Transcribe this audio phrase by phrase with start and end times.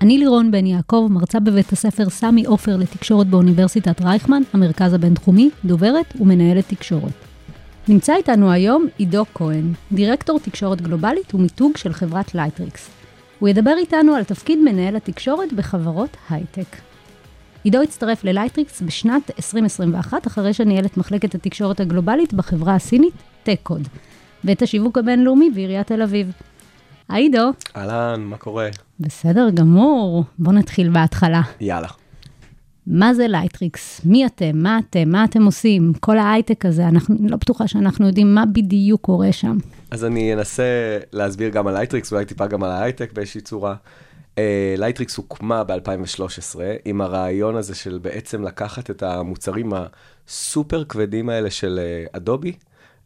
[0.00, 6.14] אני לירון בן יעקב, מרצה בבית הספר סמי עופר לתקשורת באוניברסיטת רייכמן, המרכז הבינתחומי, דוברת
[6.20, 7.12] ומנהלת תקשורת.
[7.88, 12.90] נמצא איתנו היום עידו כהן, דירקטור תקשורת גלובלית ומיתוג של חברת לייטריקס.
[13.38, 16.76] הוא ידבר איתנו על תפקיד מנהל התקשורת בחברות הייטק.
[17.64, 23.88] עידו הצטרף ללייטריקס בשנת 2021, אחרי שניהל את מחלקת התקשורת הגלובלית בחברה הסינית טק-קוד,
[24.44, 26.32] ואת השיווק הבינלאומי בעיריית תל אביב.
[27.08, 28.68] היי עידו, אהלן, מה קורה?
[29.00, 31.42] בסדר גמור, בוא נתחיל בהתחלה.
[31.60, 31.88] יאללה.
[32.86, 34.00] מה זה לייטריקס?
[34.04, 34.50] מי אתם?
[34.54, 35.08] מה אתם?
[35.08, 35.92] מה אתם עושים?
[36.00, 39.56] כל ההייטק הזה, אנחנו לא בטוחה שאנחנו יודעים מה בדיוק קורה שם.
[39.90, 43.74] אז אני אנסה להסביר גם על לייטריקס, אולי טיפה גם על ההייטק באיזושהי צורה.
[44.38, 49.72] אה, לייטריקס הוקמה ב-2013 עם הרעיון הזה של בעצם לקחת את המוצרים
[50.26, 52.52] הסופר כבדים האלה של אה, אדובי,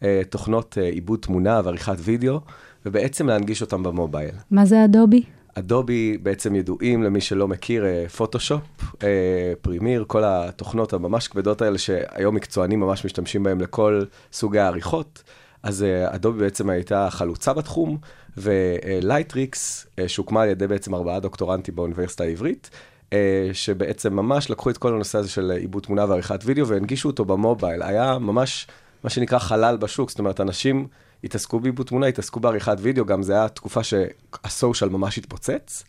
[0.03, 2.41] אה, תוכנות אה, עיבוד תמונה ועריכת וידאו,
[2.87, 4.35] ובעצם להנגיש אותם במובייל.
[4.51, 5.23] מה זה אדובי?
[5.55, 8.63] אדובי בעצם ידועים למי שלא מכיר, אה, פוטושופ,
[9.03, 15.23] אה, פרימיר, כל התוכנות הממש כבדות האלה שהיום מקצוענים ממש משתמשים בהם לכל סוגי העריכות.
[15.63, 17.99] אז אה, אדובי בעצם הייתה חלוצה בתחום,
[18.37, 22.71] ולייטריקס, שהוקמה על ידי בעצם ארבעה דוקטורנטים באוניברסיטה העברית,
[23.13, 27.25] אה, שבעצם ממש לקחו את כל הנושא הזה של עיבוד תמונה ועריכת וידאו והנגישו אותו
[27.25, 27.83] במובייל.
[27.83, 28.67] היה ממש
[29.05, 30.87] מה שנקרא חלל בשוק, זאת אומרת, אנשים
[31.25, 35.85] התעסקו בעיבוד תמונה, התעסקו בעריכת וידאו, גם זו הייתה תקופה שהסושיאל ממש התפוצץ,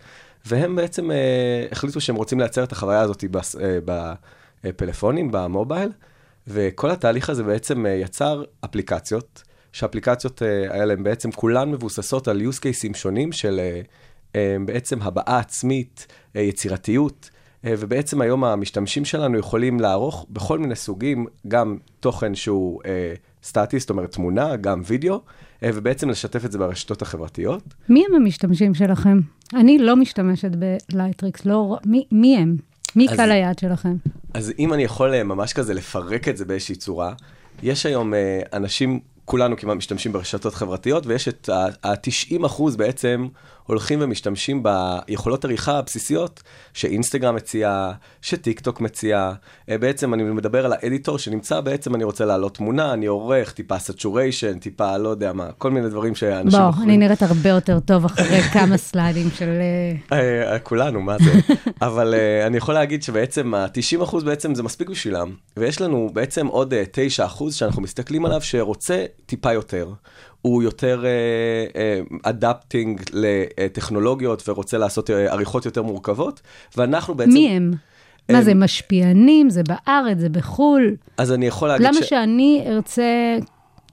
[0.45, 3.79] והם בעצם אה, החליטו שהם רוצים לייצר את החוויה הזאת בס, אה,
[4.63, 5.91] בפלאפונים, במובייל,
[6.47, 12.57] וכל התהליך הזה בעצם אה, יצר אפליקציות, שהאפליקציות אה, הן בעצם כולן מבוססות על use
[12.57, 13.81] cases שונים של אה,
[14.35, 17.29] אה, בעצם הבעה עצמית, אה, יצירתיות.
[17.65, 23.79] אה, ובעצם היום המשתמשים שלנו יכולים לערוך בכל מיני סוגים, גם תוכן שהוא אה, סטטי,
[23.79, 25.21] זאת אומרת תמונה, גם וידאו,
[25.63, 27.63] אה, ובעצם לשתף את זה ברשתות החברתיות.
[27.89, 29.19] מי הם המשתמשים שלכם?
[29.53, 30.51] אני לא משתמשת
[30.93, 31.77] בלייטריקס, לא...
[31.85, 32.55] מי, מי הם?
[32.95, 33.95] מי אז- קהל היעד שלכם?
[34.33, 37.13] אז אם אני יכול אה, ממש כזה לפרק את זה באיזושהי צורה,
[37.63, 41.49] יש היום אה, אנשים, כולנו כמעט משתמשים ברשתות חברתיות, ויש את
[41.83, 43.27] ה-90 אחוז בעצם
[43.63, 47.91] הולכים ומשתמשים ביכולות עריכה הבסיסיות שאינסטגרם מציעה,
[48.21, 49.33] שטיק טוק מציעה.
[49.69, 53.51] אה, בעצם אני מדבר על ה editor שנמצא, בעצם אני רוצה להעלות תמונה, אני עורך
[53.53, 57.49] טיפה saturation, טיפה לא יודע מה, כל מיני דברים שאנשים בוא, יכולים- אני נראית הרבה
[57.49, 59.49] יותר טוב אחרי כמה סליידים של...
[60.11, 61.31] אה, אה, כולנו, מה זה?
[61.87, 62.15] אבל
[62.47, 66.83] אני יכול להגיד שבעצם ה-90% בעצם זה מספיק בשבילם, ויש לנו בעצם עוד אה,
[67.27, 69.87] 9% שאנחנו מסתכלים עליו שרוצה טיפה יותר.
[70.41, 71.03] הוא יותר
[72.23, 76.41] adapting לטכנולוגיות ורוצה לעשות אה, עריכות יותר מורכבות,
[76.77, 77.31] ואנחנו בעצם...
[77.31, 77.71] מי הם?
[78.31, 79.49] מה זה, משפיענים?
[79.49, 80.17] זה בארץ?
[80.17, 80.95] זה בחו"ל?
[81.17, 83.37] אז אני יכול להגיד למה שאני ארצה...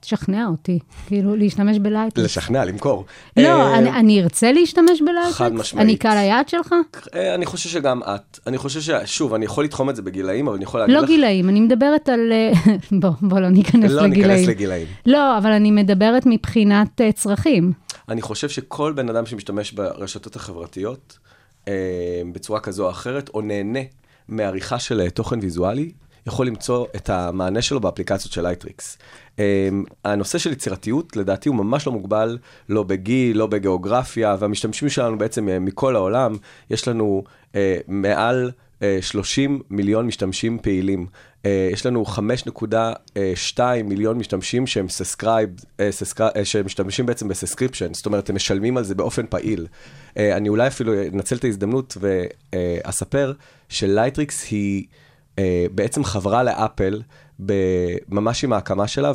[0.08, 2.30] תשכנע אותי, כאילו, להשתמש בלייטריקס.
[2.30, 3.04] לשכנע, למכור.
[3.36, 5.36] לא, אה, אני, אני ארצה להשתמש בלייטריקס?
[5.36, 5.84] חד משמעית.
[5.86, 6.74] אני קהל היעד שלך?
[7.14, 8.38] אה, אני חושב שגם את.
[8.46, 8.90] אני חושב ש...
[9.04, 11.08] שוב, אני יכול לתחום את זה בגילאים, אבל אני יכול להגיד לא לך...
[11.08, 12.32] גילאים, אני מדברת על...
[12.32, 12.52] אה,
[13.00, 14.30] בוא, בוא לא ניכנס לא לגילאים.
[14.30, 14.86] ניכנס לגילאים.
[15.06, 17.72] לא, אבל אני מדברת מבחינת אה, צרכים.
[18.08, 21.18] אני חושב שכל בן אדם שמשתמש ברשתות החברתיות
[21.68, 21.72] אה,
[22.32, 23.80] בצורה כזו או אחרת, או נהנה
[24.28, 25.92] מעריכה של תוכן ויזואלי,
[26.28, 28.98] יכול למצוא את המענה שלו באפליקציות של לייטריקס.
[29.38, 29.68] אה,
[30.04, 35.48] הנושא של יצירתיות, לדעתי, הוא ממש לא מוגבל, לא בגיל, לא בגיאוגרפיה, והמשתמשים שלנו בעצם
[35.48, 36.36] אה, מכל העולם,
[36.70, 37.24] יש לנו
[37.54, 38.50] אה, מעל...
[38.82, 41.06] אה, 30 מיליון משתמשים פעילים.
[41.46, 45.50] אה, יש לנו 5.2 מיליון משתמשים שהם subscribe,
[46.44, 49.66] שמשתמשים בעצם ב subscription, זאת אומרת, הם משלמים על זה באופן פעיל.
[50.16, 53.32] אה, אני אולי אפילו אנצל את ההזדמנות ואספר
[53.68, 54.84] שלייטריקס היא
[55.74, 57.02] בעצם חברה לאפל,
[58.08, 59.12] ממש עם ההקמה שלה,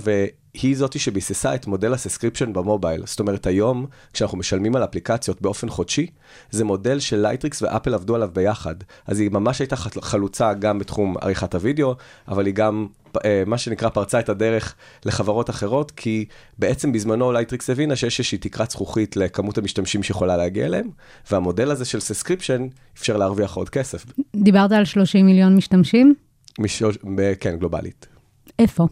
[0.62, 3.04] והיא זאתי שביססה את מודל ה subscription במובייל.
[3.06, 6.08] זאת אומרת, היום, כשאנחנו משלמים על אפליקציות באופן חודשי,
[6.52, 8.76] זה מודל של לייטריקס ואפל עבדו עליו ביחד.
[9.08, 11.96] אז היא ממש הייתה חלוצה גם בתחום עריכת הוידאו,
[12.28, 12.88] אבל היא גם,
[13.26, 16.26] אה, מה שנקרא, פרצה את הדרך לחברות אחרות, כי
[16.60, 20.90] בעצם בזמנו לייטריקס הבינה שיש איזושהי תקרת זכוכית לכמות המשתמשים שיכולה להגיע אליהם,
[21.32, 24.06] והמודל הזה של subscription אפשר להרוויח עוד כסף.
[24.36, 26.16] דיברת על 30 מיליון משתמשים?
[26.60, 26.90] משו...
[27.16, 28.13] ב- כן, גלובלית.
[28.60, 28.88] איפה?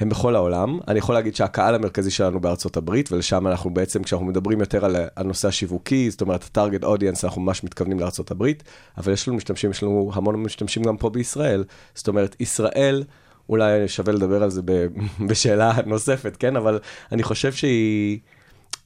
[0.00, 0.78] הם בכל העולם.
[0.88, 4.96] אני יכול להגיד שהקהל המרכזי שלנו בארצות הברית, ולשם אנחנו בעצם, כשאנחנו מדברים יותר על
[5.16, 8.62] הנושא השיווקי, זאת אומרת, ה-target audience, אנחנו ממש מתכוונים לארצות הברית,
[8.98, 11.64] אבל יש לנו משתמשים, יש לנו המון משתמשים גם פה בישראל.
[11.94, 13.04] זאת אומרת, ישראל,
[13.48, 14.86] אולי שווה לדבר על זה ב-
[15.28, 16.56] בשאלה נוספת, כן?
[16.56, 16.78] אבל
[17.12, 18.18] אני חושב שהיא...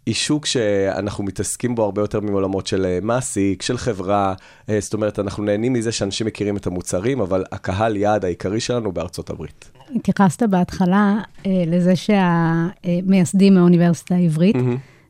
[0.09, 4.35] היא שוק שאנחנו מתעסקים בו הרבה יותר מעולמות של אה, מעסיק, של חברה,
[4.69, 8.93] אה, זאת אומרת, אנחנו נהנים מזה שאנשים מכירים את המוצרים, אבל הקהל יעד העיקרי שלנו
[8.93, 9.71] בארצות הברית.
[9.95, 11.17] התייחסת בהתחלה
[11.47, 14.57] אה, לזה שהמייסדים מהאוניברסיטה העברית,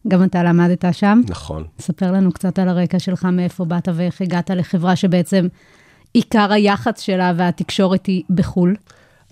[0.08, 1.20] גם אתה למדת שם.
[1.28, 1.64] נכון.
[1.80, 5.46] ספר לנו קצת על הרקע שלך, מאיפה באת ואיך הגעת לחברה שבעצם
[6.14, 8.74] עיקר היח"צ שלה והתקשורת היא בחו"ל.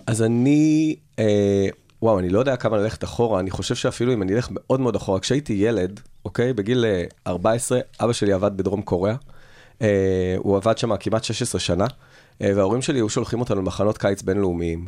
[0.07, 1.67] אז אני, אה,
[2.01, 4.95] וואו, אני לא יודע כמה ללכת אחורה, אני חושב שאפילו אם אני אלך מאוד מאוד
[4.95, 9.15] אחורה, כשהייתי ילד, אוקיי, בגיל אה, 14, אבא שלי עבד בדרום קוריאה.
[9.81, 11.85] אה, הוא עבד שם כמעט 16 שנה,
[12.41, 14.85] אה, וההורים שלי היו שולחים אותנו למחנות קיץ בינלאומיים.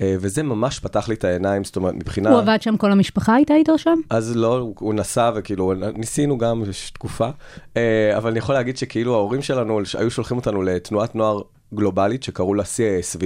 [0.00, 2.30] אה, וזה ממש פתח לי את העיניים, זאת אומרת, מבחינה...
[2.30, 3.98] הוא עבד שם, כל המשפחה הייתה איתו שם?
[4.10, 7.28] אז לא, הוא- הוא נסע וכאילו, ניסינו גם, יש תקופה,
[7.76, 11.40] אה, אבל אני יכול להגיד שכאילו ההורים שלנו היו שולחים אותנו לתנועת נוער
[11.74, 13.24] גלובלית שקראו לה CASV,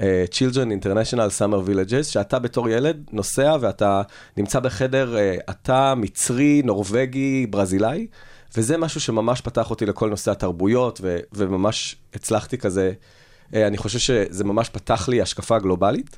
[0.00, 4.02] אה, Children International Summer Villages, שאתה בתור ילד נוסע ואתה
[4.36, 8.06] נמצא בחדר, אה, אתה מצרי, נורבגי, ברזילאי,
[8.56, 12.92] וזה משהו שממש פתח אותי לכל נושא התרבויות, ו- וממש הצלחתי כזה,
[13.54, 16.16] אה, אני חושב שזה ממש פתח לי השקפה גלובלית.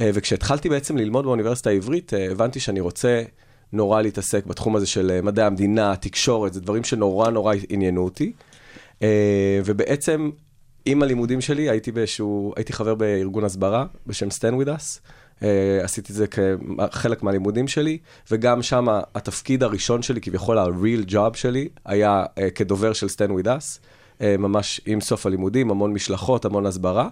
[0.00, 3.22] אה, וכשהתחלתי בעצם ללמוד באוניברסיטה העברית, אה, הבנתי שאני רוצה
[3.72, 8.32] נורא להתעסק בתחום הזה של מדעי המדינה, תקשורת, זה דברים שנורא נורא עניינו אותי.
[9.64, 10.30] ובעצם,
[10.86, 15.00] עם הלימודים שלי, הייתי באיזשהו, הייתי חבר בארגון הסברה בשם Stand With Us.
[15.42, 17.98] אה, עשיתי את זה כחלק מהלימודים שלי,
[18.30, 23.46] וגם שם התפקיד הראשון שלי, כביכול ה-real job שלי, היה אה, כדובר של Stand With
[23.46, 23.80] Us,
[24.20, 27.08] אה, ממש עם סוף הלימודים, המון משלחות, המון הסברה.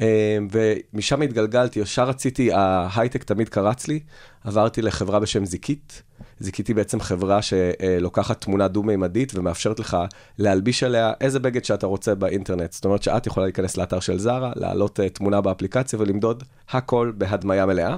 [0.00, 4.00] אה, ומשם התגלגלתי, ישר רציתי, ההייטק תמיד קרץ לי,
[4.44, 6.02] עברתי לחברה בשם זיקית.
[6.40, 9.96] זיקית היא בעצם חברה שלוקחת תמונה דו-מימדית ומאפשרת לך
[10.38, 12.72] להלביש עליה איזה בגד שאתה רוצה באינטרנט.
[12.72, 17.66] זאת אומרת שאת יכולה להיכנס לאתר של זרה, להעלות אה, תמונה באפליקציה ולמדוד הכל בהדמיה
[17.66, 17.96] מלאה.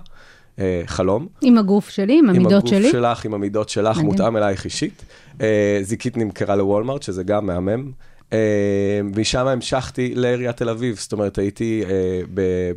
[0.58, 1.26] אה, חלום.
[1.42, 2.78] עם הגוף שלי, עם המידות עם שלי.
[2.78, 4.06] הגוף שלך, עם המידות שלך, מדהים.
[4.06, 5.04] מותאם אלייך אישית.
[5.40, 7.92] אה, זיקית נמכרה לוולמארט, שזה גם מהמם.
[9.16, 11.84] משם המשכתי לעיריית תל אביב, זאת אומרת, הייתי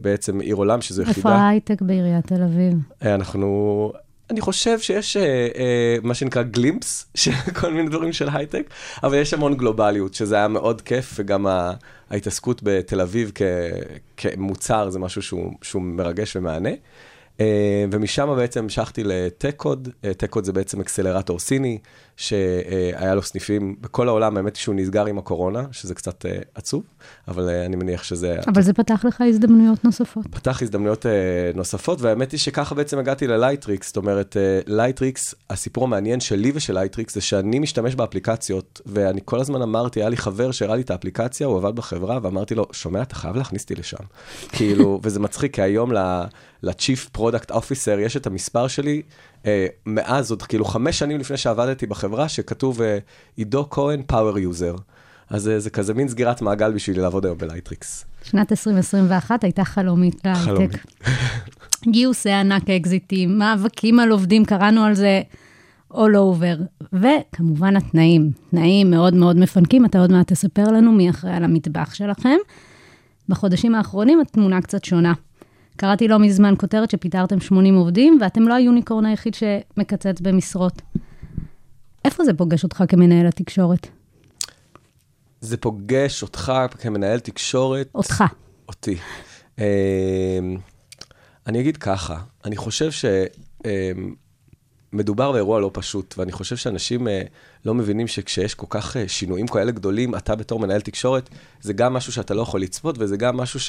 [0.02, 1.30] בעצם עיר עולם, שזו איפה יחידה.
[1.30, 2.74] ההייטק בעיריית תל אביב?
[3.02, 3.92] אנחנו,
[4.30, 5.24] אני חושב שיש אה,
[5.56, 8.70] אה, מה שנקרא glimpse של כל מיני דברים של הייטק,
[9.04, 11.74] אבל יש המון גלובליות, שזה היה מאוד כיף, וגם ה-
[12.10, 13.42] ההתעסקות בתל אביב כ,
[14.18, 16.70] כמוצר זה משהו שהוא, שהוא מרגש ומהנה.
[17.40, 21.78] אה, ומשם בעצם המשכתי לטק-קוד, אה, טק-קוד זה בעצם אקסלרטור סיני,
[22.20, 26.84] שהיה לו סניפים בכל העולם, האמת היא שהוא נסגר עם הקורונה, שזה קצת אה, עצוב,
[27.28, 28.38] אבל אה, אני מניח שזה...
[28.48, 30.26] אבל זה פתח לך הזדמנויות נוספות.
[30.32, 31.10] פתח הזדמנויות אה,
[31.58, 34.38] נוספות, והאמת היא שככה בעצם הגעתי ללייטריקס, זאת אומרת,
[34.68, 40.10] לייטריקס, הסיפור המעניין שלי ושל לייטריקס זה שאני משתמש באפליקציות, ואני כל הזמן אמרתי, היה
[40.10, 43.62] לי חבר שהראה לי את האפליקציה, הוא עבד בחברה, ואמרתי לו, שומע, אתה חייב להכניס
[43.62, 44.04] אותי לשם.
[44.52, 49.02] כאילו, וזה מצחיק, כי היום ל-Chief Product Officer יש את המספר שלי,
[49.86, 52.84] מאז עוד כאילו חמש שנים לפני שעבדתי בחברה, שכתוב אה,
[53.36, 54.82] עידו כהן Power User.
[55.30, 58.06] אז אה, זה כזה מין סגירת מעגל בשבילי לעבוד היום בלייטריקס.
[58.24, 60.72] שנת 2021 הייתה חלומית חלומית.
[60.72, 60.86] להייטק.
[61.92, 65.22] גיוסי ענק אקזיטים, מאבקים על עובדים, קראנו על זה
[65.94, 66.84] all over.
[66.94, 71.94] וכמובן התנאים, תנאים מאוד מאוד מפנקים, אתה עוד מעט תספר לנו מי אחראי על המטבח
[71.94, 72.38] שלכם.
[73.30, 75.14] בחודשים האחרונים התמונה קצת שונה.
[75.80, 80.82] קראתי לא מזמן כותרת שפיטרתם 80 עובדים, ואתם לא היוניקורן היחיד שמקצץ במשרות.
[82.06, 83.88] איפה זה פוגש אותך כמנהל התקשורת?
[85.42, 87.90] זה פוגש אותך כמנהל תקשורת.
[87.96, 88.24] אותך.
[88.68, 88.98] אותי.
[89.58, 89.64] אמ,
[91.48, 92.90] אני אגיד ככה, אני חושב
[94.92, 97.22] שמדובר באירוע לא פשוט, ואני חושב שאנשים אה,
[97.66, 101.30] לא מבינים שכשיש כל כך אה, שינויים כאלה גדולים, אתה בתור מנהל תקשורת,
[101.62, 103.60] זה גם משהו שאתה לא יכול לצפות, וזה גם משהו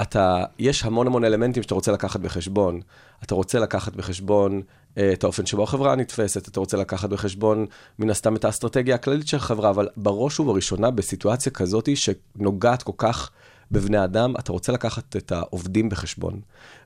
[0.00, 2.80] שאתה, יש המון המון אלמנטים שאתה רוצה לקחת בחשבון.
[3.22, 4.62] אתה רוצה לקחת בחשבון
[4.98, 7.66] אה, את האופן שבו החברה נתפסת, אתה רוצה לקחת בחשבון
[7.98, 13.30] מן הסתם את האסטרטגיה הכללית של החברה, אבל בראש ובראשונה בסיטואציה כזאת שנוגעת כל כך
[13.70, 16.40] בבני אדם, אתה רוצה לקחת את העובדים בחשבון.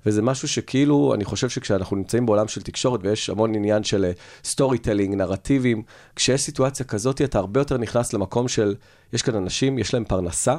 [0.06, 4.12] וזה משהו שכאילו, אני חושב שכשאנחנו נמצאים בעולם של תקשורת ויש המון עניין של
[4.44, 5.82] storytelling, נרטיבים,
[6.16, 8.74] כשיש סיטואציה כזאת, אתה הרבה יותר נכנס למקום של,
[9.12, 10.56] יש כאן אנשים, יש להם פרנסה,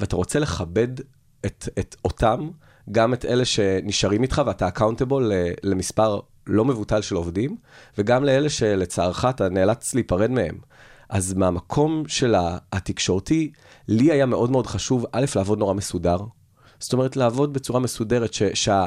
[0.00, 0.88] ואתה רוצה לכבד
[1.46, 2.50] את, את אותם,
[2.92, 5.32] גם את אלה שנשארים איתך ואתה accountable
[5.62, 7.56] למספר לא מבוטל של עובדים,
[7.98, 10.58] וגם לאלה שלצערך אתה נאלץ להיפרד מהם.
[11.08, 12.34] אז מהמקום של
[12.72, 13.52] התקשורתי,
[13.88, 16.18] לי היה מאוד מאוד חשוב, א', לעבוד נורא מסודר.
[16.80, 18.30] זאת אומרת, לעבוד בצורה מסודרת,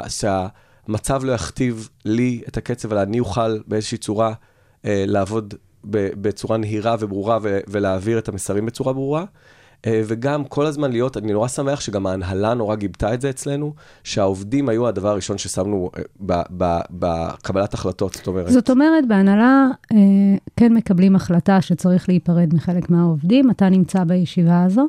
[0.07, 4.33] שהמצב לא יכתיב לי את הקצב, אלא אני אוכל באיזושהי צורה
[4.85, 9.25] אה, לעבוד בצורה נהירה וברורה ולהעביר את המסרים בצורה ברורה.
[9.85, 13.73] אה, וגם כל הזמן להיות, אני נורא שמח שגם ההנהלה נורא גיבתה את זה אצלנו,
[14.03, 16.41] שהעובדים היו הדבר הראשון ששמנו אה,
[16.89, 18.51] בקבלת החלטות, זאת אומרת.
[18.51, 19.97] זאת אומרת, בהנהלה אה,
[20.57, 23.51] כן מקבלים החלטה שצריך להיפרד מחלק מהעובדים.
[23.51, 24.87] אתה נמצא בישיבה הזו.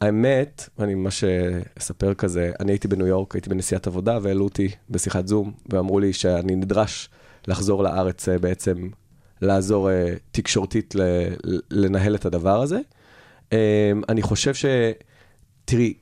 [0.00, 1.24] האמת, אני ממש
[1.78, 6.12] אספר כזה, אני הייתי בניו יורק, הייתי בנסיעת עבודה, והעלו אותי בשיחת זום, ואמרו לי
[6.12, 7.08] שאני נדרש
[7.48, 8.88] לחזור לארץ בעצם,
[9.42, 9.88] לעזור
[10.32, 10.94] תקשורתית
[11.70, 12.78] לנהל את הדבר הזה.
[13.54, 14.64] אה, אני חושב ש...
[15.64, 15.94] תראי,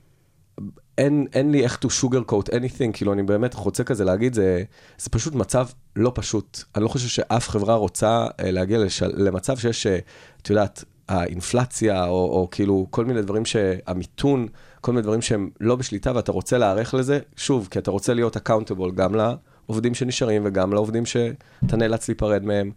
[0.99, 4.63] אין, אין לי איך to sugarcoat anything, כאילו אני באמת רוצה כזה להגיד, זה,
[4.99, 5.67] זה פשוט מצב
[5.97, 6.63] לא פשוט.
[6.75, 9.99] אני לא חושב שאף חברה רוצה אה, להגיע לש, למצב שיש, אה,
[10.43, 14.47] את יודעת, האינפלציה, או, או כאילו כל מיני דברים שהמיתון,
[14.81, 18.37] כל מיני דברים שהם לא בשליטה, ואתה רוצה להיערך לזה, שוב, כי אתה רוצה להיות
[18.37, 22.71] accountable גם לעובדים שנשארים וגם לעובדים שאתה נאלץ להיפרד מהם.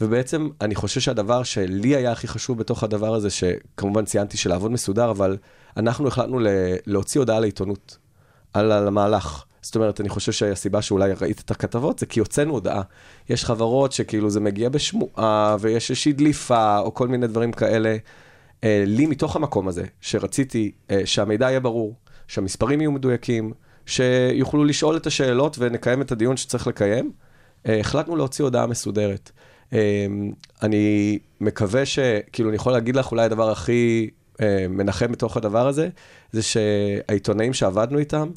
[0.00, 4.72] ובעצם אני חושב שהדבר שלי היה הכי חשוב בתוך הדבר הזה, שכמובן ציינתי של לעבוד
[4.72, 5.36] מסודר, אבל
[5.76, 6.38] אנחנו החלטנו
[6.86, 7.98] להוציא הודעה לעיתונות
[8.52, 9.44] על, על המהלך.
[9.62, 12.82] זאת אומרת, אני חושב שהסיבה שאולי ראית את הכתבות זה כי הוצאנו הודעה.
[13.28, 17.96] יש חברות שכאילו זה מגיע בשמועה, ויש איזושהי דליפה, או כל מיני דברים כאלה.
[18.64, 21.94] אה, לי מתוך המקום הזה, שרציתי אה, שהמידע יהיה ברור,
[22.28, 23.52] שהמספרים יהיו מדויקים,
[23.86, 27.12] שיוכלו לשאול את השאלות ונקיים את הדיון שצריך לקיים,
[27.68, 29.30] אה, החלטנו להוציא הודעה מסודרת.
[29.72, 30.06] אה,
[30.62, 31.98] אני מקווה ש...
[32.32, 35.88] כאילו, אני יכול להגיד לך אולי הדבר הכי אה, מנחם בתוך הדבר הזה,
[36.32, 38.28] זה שהעיתונאים שעבדנו איתם,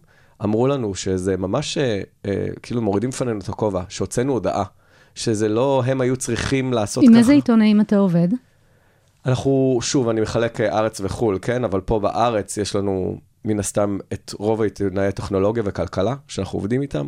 [0.43, 4.63] אמרו לנו שזה ממש, אה, אה, כאילו מורידים בפנינו את הכובע, שהוצאנו הודעה,
[5.15, 7.19] שזה לא הם היו צריכים לעשות עם ככה.
[7.19, 8.27] איזה עיתונאים אתה עובד?
[9.25, 11.63] אנחנו, שוב, אני מחלק אה, ארץ וחו"ל, כן?
[11.63, 17.07] אבל פה בארץ יש לנו מן הסתם את רוב העיתונאי טכנולוגיה וכלכלה, שאנחנו עובדים איתם.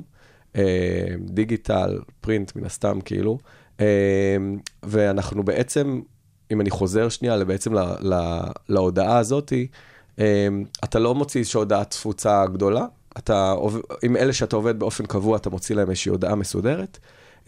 [1.19, 3.37] דיגיטל, פרינט, מן הסתם, כאילו.
[3.81, 4.37] אה,
[4.83, 6.01] ואנחנו בעצם,
[6.51, 9.67] אם אני חוזר שנייה בעצם לה, לה, להודעה הזאתי,
[10.19, 10.47] אה,
[10.83, 12.85] אתה לא מוציא איזושהי הודעת תפוצה גדולה,
[13.17, 13.53] אתה,
[14.03, 16.99] עם אלה שאתה עובד באופן קבוע, אתה מוציא להם איזושהי הודעה מסודרת.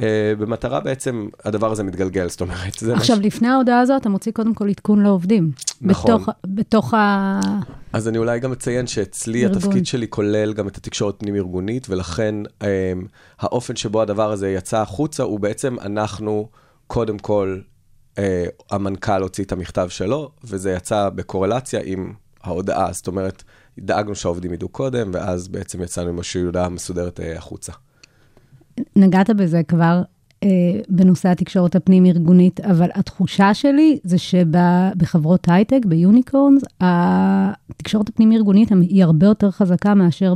[0.02, 4.54] אה, במטרה בעצם, הדבר הזה מתגלגל, זאת אומרת, עכשיו, לפני ההודעה הזו, אתה מוציא קודם
[4.54, 5.52] כל עדכון לעובדים.
[5.82, 6.16] נכון.
[6.16, 7.40] בתוך, בתוך ה...
[7.94, 9.58] אז אני אולי גם אציין שאצלי ארגון.
[9.58, 12.66] התפקיד שלי כולל גם את התקשורת פנים-ארגונית, ולכן um,
[13.40, 16.50] האופן שבו הדבר הזה יצא החוצה, הוא בעצם אנחנו,
[16.88, 17.60] קודם כל,
[18.16, 18.20] uh,
[18.72, 22.94] המנכ"ל הוציא את המכתב שלו, וזה יצא בקורלציה עם ההודעה.
[22.94, 23.44] זאת אומרת,
[23.80, 27.72] דאגנו שהעובדים ידעו קודם, ואז בעצם יצאנו עם איזושהי הודעה מסודרת uh, החוצה.
[28.96, 30.01] נגעת בזה כבר
[30.44, 30.50] אה,
[30.89, 39.51] בנושא התקשורת הפנים-ארגונית, אבל התחושה שלי זה שבחברות הייטק, ביוניקורנס, התקשורת הפנים-ארגונית היא הרבה יותר
[39.51, 40.34] חזקה מאשר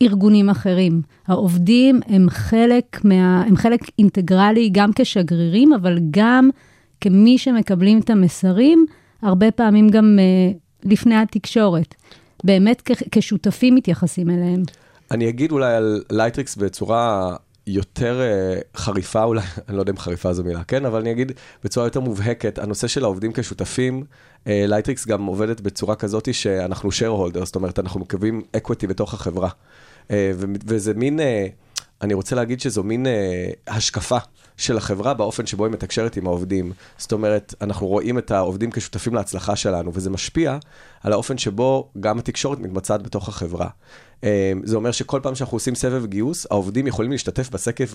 [0.00, 1.02] בארגונים אחרים.
[1.26, 6.50] העובדים הם חלק, מה, הם חלק אינטגרלי גם כשגרירים, אבל גם
[7.00, 8.86] כמי שמקבלים את המסרים,
[9.22, 10.52] הרבה פעמים גם אה,
[10.84, 11.94] לפני התקשורת.
[12.44, 14.62] באמת כשותפים מתייחסים אליהם.
[15.10, 17.36] אני אגיד אולי על לייטריקס בצורה
[17.66, 20.84] יותר אה, חריפה, אולי, אני לא יודע אם חריפה זו מילה, כן?
[20.84, 21.32] אבל אני אגיד
[21.64, 24.04] בצורה יותר מובהקת, הנושא של העובדים כשותפים,
[24.46, 29.48] לייטריקס גם עובדת בצורה כזאת שאנחנו shareholder, זאת אומרת, אנחנו מקבלים equity בתוך החברה.
[30.10, 31.20] ו- וזה מין,
[32.02, 33.06] אני רוצה להגיד שזו מין
[33.66, 34.18] השקפה
[34.60, 36.72] של החברה באופן שבו היא מתקשרת עם העובדים.
[36.98, 40.58] זאת אומרת, אנחנו רואים את העובדים כשותפים להצלחה שלנו, וזה משפיע
[41.02, 43.68] על האופן שבו גם התקשורת מתבצעת בתוך החברה.
[44.24, 47.50] אה, זה אומר שכל פעם שאנחנו עושים סבב גיוס, העובדים יכולים להשתתף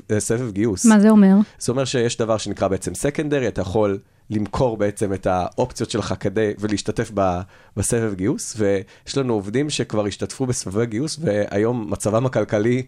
[0.09, 0.85] בסבב גיוס.
[0.85, 1.35] מה זה אומר?
[1.59, 6.51] זה אומר שיש דבר שנקרא בעצם סקנדרי, אתה יכול למכור בעצם את האופציות שלך כדי
[6.59, 7.39] ולהשתתף ב,
[7.77, 12.83] בסבב גיוס, ויש לנו עובדים שכבר השתתפו בסבבי גיוס, והיום מצבם הכלכלי,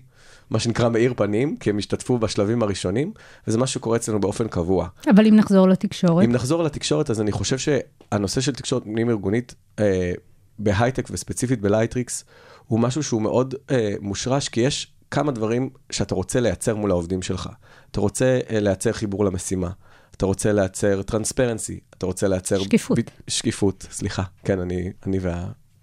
[0.50, 3.12] מה שנקרא מאיר פנים, כי הם השתתפו בשלבים הראשונים,
[3.48, 4.88] וזה משהו שקורה אצלנו באופן קבוע.
[5.16, 9.56] אבל אם נחזור לתקשורת, אם נחזור לתקשורת, אז אני חושב שהנושא של תקשורת פנים ארגונית
[9.80, 10.12] אה,
[10.60, 12.24] בהייטק וספציפית בלייטריקס,
[12.68, 17.22] הוא משהו שהוא מאוד אה, מושרש, כי יש כמה דברים שאתה רוצה לייצר מול העובדים
[17.22, 17.50] שלך.
[17.92, 19.70] אתה רוצה אה, לייצר חיבור למשימה,
[20.18, 22.60] אתה רוצה לייצר טרנספרנסי, אתה רוצה לייצר...
[22.60, 23.00] שקיפות.
[23.00, 23.02] ב...
[23.28, 24.24] שקיפות, סליחה.
[24.44, 25.20] כן, אני, אני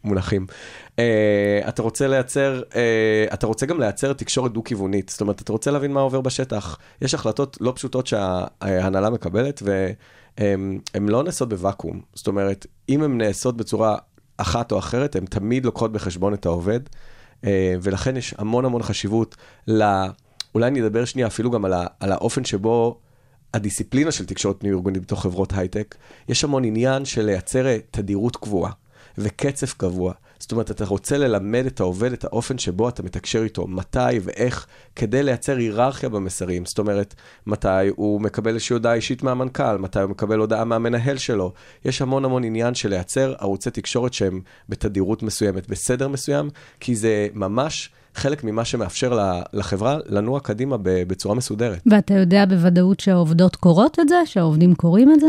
[0.05, 0.47] והמונחים.
[0.87, 0.99] Uh,
[1.69, 5.09] אתה רוצה לייצר, uh, אתה רוצה גם לייצר תקשורת דו-כיוונית.
[5.09, 6.79] זאת אומרת, אתה רוצה להבין מה עובר בשטח.
[7.03, 12.01] יש החלטות לא פשוטות שההנהלה מקבלת, והן לא נעשות בוואקום.
[12.15, 13.97] זאת אומרת, אם הן נעשות בצורה
[14.37, 17.47] אחת או אחרת, הן תמיד לוקחות בחשבון את העובד, uh,
[17.83, 19.37] ולכן יש המון המון חשיבות
[19.69, 19.83] ל...
[20.55, 23.01] אולי אני אדבר שנייה אפילו גם על, ה, על האופן שבו
[23.55, 25.95] הדיסציפלינה של תקשורת פנים ארגונית בתוך חברות הייטק,
[26.29, 28.73] יש המון עניין של לייצר תדירות קבועה
[29.19, 30.13] וקצב קבוע.
[30.39, 34.67] זאת אומרת, אתה רוצה ללמד את העובד את האופן שבו אתה מתקשר איתו, מתי ואיך,
[34.97, 36.67] כדי לייצר היררכיה במסרים.
[36.67, 37.15] זאת אומרת,
[37.47, 41.53] מתי הוא מקבל איזושהי הודעה אישית מהמנכ"ל, מתי הוא מקבל הודעה מהמנהל שלו.
[41.85, 47.29] יש המון המון עניין של לייצר ערוצי תקשורת שהם בתדירות מסוימת, בסדר מסוים, כי זה
[47.35, 47.91] ממש...
[48.17, 49.19] חלק ממה שמאפשר
[49.53, 51.83] לחברה לנוע קדימה בצורה מסודרת.
[51.87, 54.17] ואתה יודע בוודאות שהעובדות קוראות את זה?
[54.25, 55.27] שהעובדים קוראים את זה?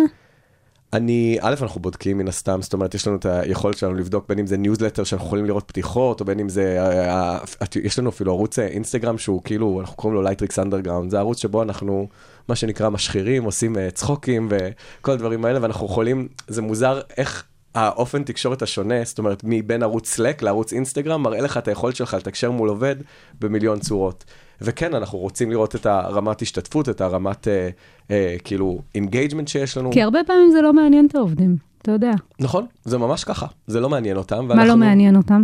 [0.96, 4.40] אני, א', אנחנו בודקים מן הסתם, זאת אומרת, יש לנו את היכולת שלנו לבדוק בין
[4.40, 8.10] אם זה ניוזלטר שאנחנו יכולים לראות פתיחות, או בין אם זה, אה, אה, יש לנו
[8.10, 12.08] אפילו ערוץ אה, אינסטגרם שהוא כאילו, אנחנו קוראים לו לייטריקס אנדרגראונד, זה ערוץ שבו אנחנו,
[12.48, 17.44] מה שנקרא, משחירים, עושים אה, צחוקים וכל הדברים האלה, ואנחנו יכולים, זה מוזר איך...
[17.76, 22.14] האופן תקשורת השונה, זאת אומרת, מבין ערוץ Slack לערוץ אינסטגרם, מראה לך את היכולת שלך
[22.14, 22.96] לתקשר מול עובד
[23.40, 24.26] במיליון צורות.
[24.62, 27.70] וכן, אנחנו רוצים לראות את הרמת השתתפות, את הרמת, אה,
[28.12, 29.92] אה, כאילו, engagement שיש לנו.
[29.92, 32.12] כי הרבה פעמים זה לא מעניין את העובדים, אתה יודע.
[32.40, 34.48] נכון, זה ממש ככה, זה לא מעניין אותם.
[34.48, 35.44] מה לא מעניין אותם?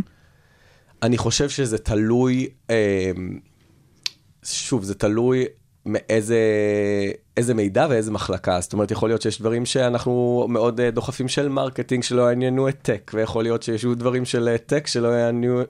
[1.03, 3.11] אני חושב שזה תלוי, אה,
[4.43, 5.45] שוב, זה תלוי
[5.85, 6.37] מאיזה
[7.37, 8.61] איזה מידע ואיזה מחלקה.
[8.61, 12.77] זאת אומרת, יכול להיות שיש דברים שאנחנו מאוד אה, דוחפים של marketing שלא יעניינו את
[12.81, 15.61] tech, ויכול להיות שיש דברים של אה, tech שלא יעניינו,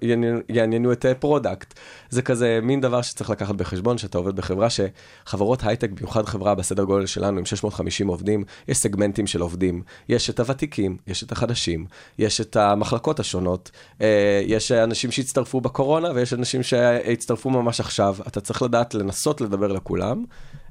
[0.50, 1.74] יעניינו, את product.
[2.10, 6.84] זה כזה מין דבר שצריך לקחת בחשבון, שאתה עובד בחברה שחברות הייטק, במיוחד חברה בסדר
[6.84, 9.82] גודל שלנו עם 650 עובדים, יש סגמנטים של עובדים.
[10.10, 11.86] יש את הוותיקים, יש את החדשים,
[12.20, 18.16] יש את המחלקות השונות, אה, יש אנשים שהצטרפו בקורונה ויש אנשים שהצטרפו ממש עכשיו.
[18.28, 20.24] אתה צריך לדעת לנסות לדבר לכולם.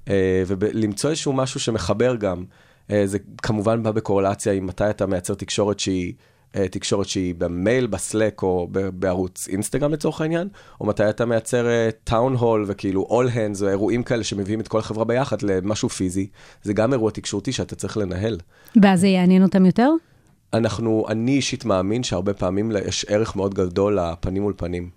[0.09, 2.45] אה, ולמצוא איזשהו משהו שמחבר גם.
[2.91, 6.13] אה, זה כמובן בא בקורלציה עם מתי אתה מייצר תקשורת שהיא...
[6.57, 10.49] אה, תקשורת שהיא במייל, בסלק או בערוץ אינסטגרם לצורך העניין,
[10.81, 11.67] או מתי אתה מייצר
[12.05, 16.27] טאון הול וכאילו all hands או אירועים כאלה שמביאים את כל החברה ביחד למשהו פיזי,
[16.63, 18.39] זה גם אירוע תקשורתי שאתה צריך לנהל.
[18.83, 19.91] ואז זה יעניין אותם יותר?
[20.53, 24.91] אנחנו, אני אישית מאמין שהרבה פעמים יש ערך מאוד גדול לפנים מול פנים.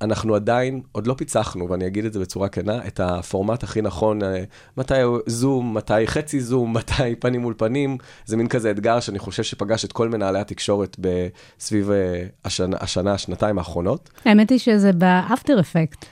[0.00, 4.22] אנחנו עדיין, עוד לא פיצחנו, ואני אגיד את זה בצורה כנה, את הפורמט הכי נכון,
[4.22, 4.44] אה,
[4.76, 4.94] מתי
[5.26, 7.96] זום, מתי חצי זום, מתי פנים מול פנים,
[8.26, 10.96] זה מין כזה אתגר שאני חושב שפגש את כל מנהלי התקשורת
[11.60, 14.10] סביב אה, השנה, השנה, השנתיים האחרונות.
[14.24, 16.04] האמת היא שזה באפטר אפקט.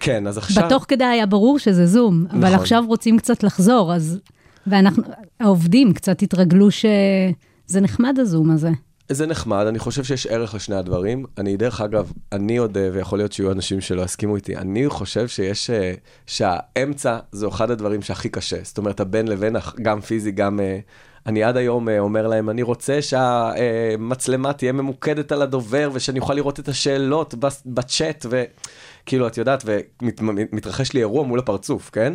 [0.00, 0.66] כן, אז עכשיו...
[0.66, 2.44] בתוך כדי היה ברור שזה זום, נכון.
[2.44, 4.18] אבל עכשיו רוצים קצת לחזור, אז...
[4.66, 5.02] ואנחנו,
[5.40, 8.70] העובדים קצת התרגלו שזה נחמד הזום הזה.
[9.12, 11.24] זה נחמד, אני חושב שיש ערך לשני הדברים.
[11.38, 15.28] אני, דרך אגב, אני עוד, אה, ויכול להיות שיהיו אנשים שלא יסכימו איתי, אני חושב
[15.28, 15.92] שיש, אה,
[16.26, 18.56] שהאמצע זה אחד הדברים שהכי קשה.
[18.62, 20.60] זאת אומרת, הבין לבין, גם פיזי, גם...
[20.60, 20.78] אה,
[21.26, 26.60] אני עד היום אומר להם, אני רוצה שהמצלמה תהיה ממוקדת על הדובר, ושאני אוכל לראות
[26.60, 27.34] את השאלות
[27.66, 32.12] בצ'אט, וכאילו, את יודעת, ומתרחש לי אירוע מול הפרצוף, כן?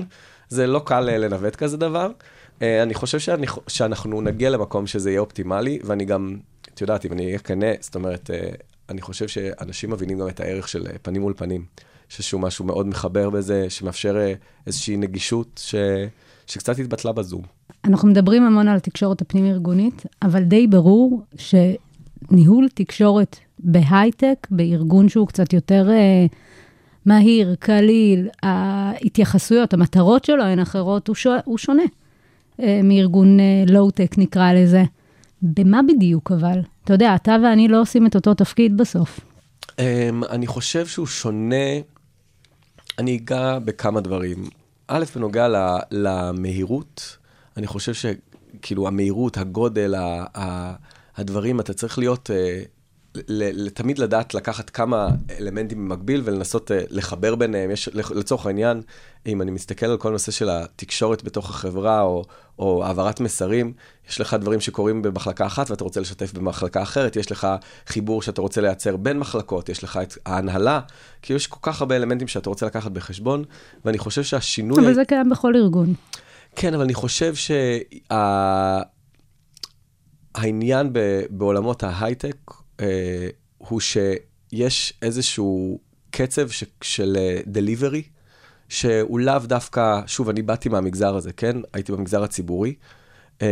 [0.49, 2.11] זה לא קל לנווט כזה דבר.
[2.61, 6.37] אני חושב שאני, שאנחנו נגיע למקום שזה יהיה אופטימלי, ואני גם
[6.81, 8.49] יודעת, אם אני אהיה כנה, זאת אומרת, אה,
[8.89, 11.65] אני חושב שאנשים מבינים גם את הערך של אה, פנים מול פנים.
[12.11, 14.33] יש איזשהו משהו מאוד מחבר בזה, שמאפשר אה,
[14.67, 15.75] איזושהי נגישות ש...
[16.47, 17.41] שקצת התבטלה בזום.
[17.85, 25.53] אנחנו מדברים המון על התקשורת הפנים-ארגונית, אבל די ברור שניהול תקשורת בהייטק, בארגון שהוא קצת
[25.53, 26.25] יותר אה,
[27.05, 31.27] מהיר, קליל, ההתייחסויות, המטרות שלו הן אחרות, הוא, ש...
[31.45, 31.83] הוא שונה
[32.59, 34.83] אה, מארגון אה, לואו-טק, נקרא לזה.
[35.41, 36.59] במה בדיוק אבל?
[36.83, 39.19] אתה יודע, אתה ואני לא עושים את אותו תפקיד בסוף.
[39.71, 39.73] Um,
[40.29, 41.65] אני חושב שהוא שונה,
[42.99, 44.49] אני אגע בכמה דברים.
[44.87, 45.47] א', בנוגע
[45.91, 47.17] למהירות,
[47.57, 49.95] אני חושב שכאילו המהירות, הגודל,
[51.15, 52.33] הדברים, אתה צריך להיות, ל,
[53.73, 57.71] תמיד לדעת לקחת כמה אלמנטים במקביל ולנסות uh, לחבר ביניהם.
[57.71, 58.81] יש, לצורך העניין,
[59.25, 62.23] אם אני מסתכל על כל נושא של התקשורת בתוך החברה, או,
[62.59, 63.73] או העברת מסרים,
[64.09, 67.47] יש לך דברים שקורים במחלקה אחת ואתה רוצה לשתף במחלקה אחרת, יש לך
[67.87, 70.79] חיבור שאתה רוצה לייצר בין מחלקות, יש לך את ההנהלה,
[71.21, 73.43] כי יש כל כך הרבה אלמנטים שאתה רוצה לקחת בחשבון,
[73.85, 74.85] ואני חושב שהשינוי...
[74.85, 75.93] אבל זה קיים בכל ארגון.
[76.55, 77.77] כן, אבל אני חושב שה...
[81.29, 85.79] בעולמות ההייטק אה, הוא שיש איזשהו
[86.11, 86.63] קצב ש...
[86.81, 87.17] של
[87.47, 88.03] דליברי.
[88.05, 88.21] Uh,
[88.71, 91.57] שהוא לאו דווקא, שוב, אני באתי מהמגזר הזה, כן?
[91.73, 92.75] הייתי במגזר הציבורי,
[93.41, 93.47] אמ,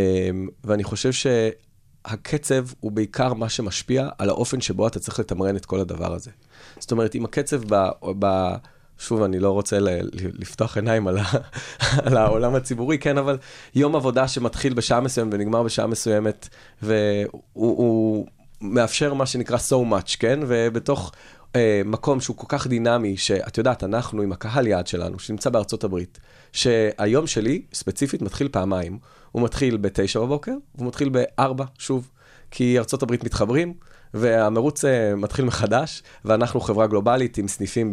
[0.63, 5.79] ואני חושב שהקצב הוא בעיקר מה שמשפיע על האופן שבו אתה צריך לתמרן את כל
[5.79, 6.31] הדבר הזה.
[6.79, 7.89] זאת אומרת, אם הקצב ב...
[8.19, 8.55] ב
[8.97, 11.23] שוב, אני לא רוצה ל- לפתוח עיניים על, ה-
[12.05, 13.37] על העולם הציבורי, כן, אבל
[13.75, 16.49] יום עבודה שמתחיל בשעה מסוימת ונגמר בשעה מסוימת,
[16.81, 18.27] והוא
[18.61, 20.39] מאפשר מה שנקרא so much, כן?
[20.47, 21.11] ובתוך
[21.55, 25.83] אה, מקום שהוא כל כך דינמי, שאת יודעת, אנחנו עם הקהל יעד שלנו, שנמצא בארצות
[25.83, 26.19] הברית,
[26.51, 28.99] שהיום שלי, ספציפית, מתחיל פעמיים.
[29.31, 32.09] הוא מתחיל ב-9 בבוקר, והוא מתחיל ב-4, שוב.
[32.51, 33.73] כי ארצות הברית מתחברים,
[34.13, 37.91] והמרוץ אה, מתחיל מחדש, ואנחנו חברה גלובלית עם סניפים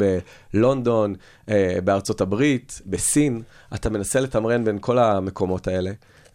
[0.52, 1.14] בלונדון,
[1.48, 3.42] אה, בארצות הברית, בסין.
[3.74, 5.90] אתה מנסה לתמרן בין כל המקומות האלה,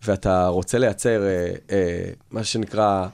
[0.06, 3.08] ואתה רוצה לייצר אה, אה, מה שנקרא...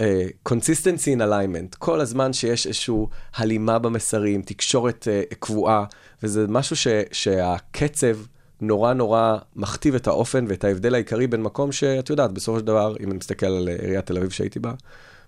[0.00, 2.94] אה, consistency in alignment, כל הזמן שיש איזושהי
[3.34, 5.84] הלימה במסרים, תקשורת uh, קבועה,
[6.22, 8.16] וזה משהו ש, שהקצב
[8.60, 12.94] נורא נורא מכתיב את האופן ואת ההבדל העיקרי בין מקום שאת יודעת, בסופו של דבר,
[13.00, 14.72] אם אני מסתכל על אה, עיריית תל אביב שהייתי בה,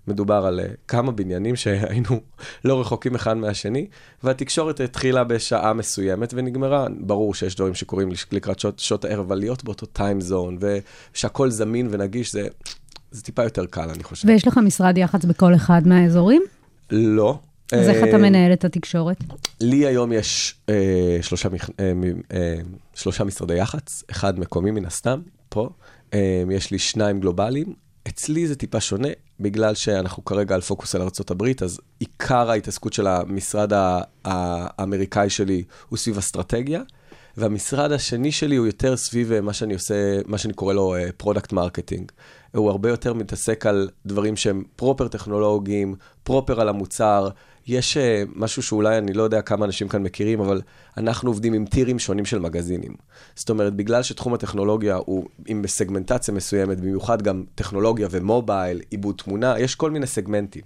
[0.09, 2.21] מדובר על uh, כמה בניינים שהיינו
[2.65, 3.87] לא רחוקים אחד מהשני,
[4.23, 6.87] והתקשורת התחילה בשעה מסוימת ונגמרה.
[7.01, 11.89] ברור שיש דברים שקורים לקראת שעות, שעות הערב, אבל להיות באותו טיים זון, ושהכול זמין
[11.91, 12.49] ונגיש, זה,
[13.11, 14.29] זה טיפה יותר קל, אני חושב.
[14.29, 16.43] ויש לך משרד יח"צ בכל אחד מהאזורים?
[16.91, 17.39] לא.
[17.73, 19.17] אז איך אתה אה, מנהל את התקשורת?
[19.61, 21.49] לי היום יש אה, שלושה,
[21.81, 21.93] אה,
[22.33, 22.55] אה,
[22.95, 25.69] שלושה משרדי יח"צ, אחד מקומי מן הסתם, פה.
[26.15, 27.75] אה, יש לי שניים גלובליים.
[28.09, 29.09] אצלי זה טיפה שונה,
[29.41, 33.73] בגלל שאנחנו כרגע על פוקוס על ארה"ב, אז עיקר ההתעסקות של המשרד
[34.25, 36.83] האמריקאי שלי הוא סביב אסטרטגיה,
[37.37, 42.13] והמשרד השני שלי הוא יותר סביב מה שאני עושה, מה שאני קורא לו product marketing.
[42.55, 47.29] הוא הרבה יותר מתעסק על דברים שהם פרופר טכנולוגיים, פרופר על המוצר.
[47.69, 50.61] יש אה, משהו שאולי אני לא יודע כמה אנשים כאן מכירים, אבל
[50.97, 52.95] אנחנו עובדים עם טירים שונים של מגזינים.
[53.35, 59.55] זאת אומרת, בגלל שתחום הטכנולוגיה הוא עם סגמנטציה מסוימת, במיוחד גם טכנולוגיה ומובייל, עיבוד תמונה,
[59.59, 60.63] יש כל מיני סגמנטים.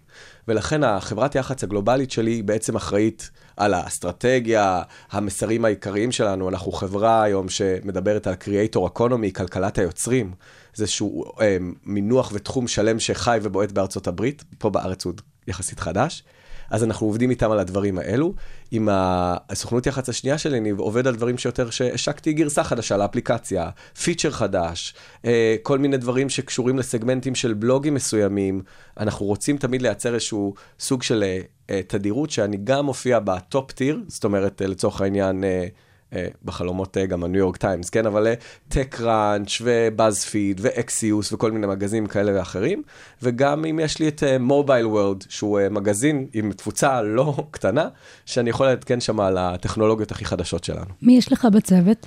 [0.48, 6.48] ולכן החברת יח"צ הגלובלית שלי היא בעצם אחראית על האסטרטגיה, המסרים העיקריים שלנו.
[6.48, 10.32] אנחנו חברה היום שמדברת על Creator Economy, כלכלת היוצרים.
[10.74, 15.12] זה איזשהו אה, מינוח ותחום שלם שחי ובועט בארצות הברית, פה בארץ הוא
[15.46, 16.24] יחסית חדש.
[16.72, 18.34] אז אנחנו עובדים איתם על הדברים האלו.
[18.70, 23.70] עם הסוכנות יח"צ השנייה שלי, אני עובד על דברים שיותר, שהשקתי גרסה חדשה לאפליקציה,
[24.02, 28.62] פיצ'ר חדש, אה, כל מיני דברים שקשורים לסגמנטים של בלוגים מסוימים.
[29.00, 33.72] אנחנו רוצים תמיד לייצר איזשהו סוג של אה, אה, תדירות שאני גם מופיע ב top
[33.72, 35.44] tier, זאת אומרת, לצורך העניין,
[36.44, 38.06] בחלומות אה, גם ה New York Times, כן?
[38.06, 38.26] אבל
[38.68, 42.82] TechCrunch ו BuzzFeed ו Axios וכל מיני מגזינים כאלה ואחרים.
[43.22, 47.88] וגם אם יש לי את Mobile אה, World, שהוא מגזין עם תפוצה לא קטנה,
[48.26, 50.90] שאני יכול לעדכן שם על הטכנולוגיות הכי חדשות שלנו.
[51.02, 52.06] מי יש לך בצוות?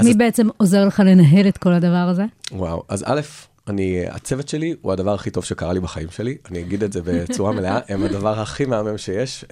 [0.00, 2.24] מי את- בעצם עוזר לך לנהל את כל הדבר הזה?
[2.52, 3.20] וואו, אז א',
[3.68, 7.00] אני, הצוות שלי הוא הדבר הכי טוב שקרה לי בחיים שלי, אני אגיד את זה
[7.06, 9.44] בצורה מלאה, הם הדבר הכי מהמם שיש.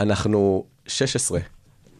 [0.00, 1.40] אנחנו 16,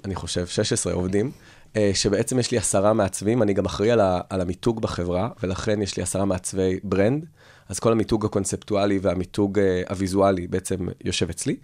[0.04, 1.30] אני חושב, 16 עובדים,
[1.76, 5.96] אה, שבעצם יש לי עשרה מעצבים, אני גם אחראי על, על המיתוג בחברה, ולכן יש
[5.96, 7.26] לי עשרה מעצבי brand,
[7.68, 11.56] אז כל המיתוג הקונספטואלי והמיתוג אה, הוויזואלי בעצם יושב אצלי.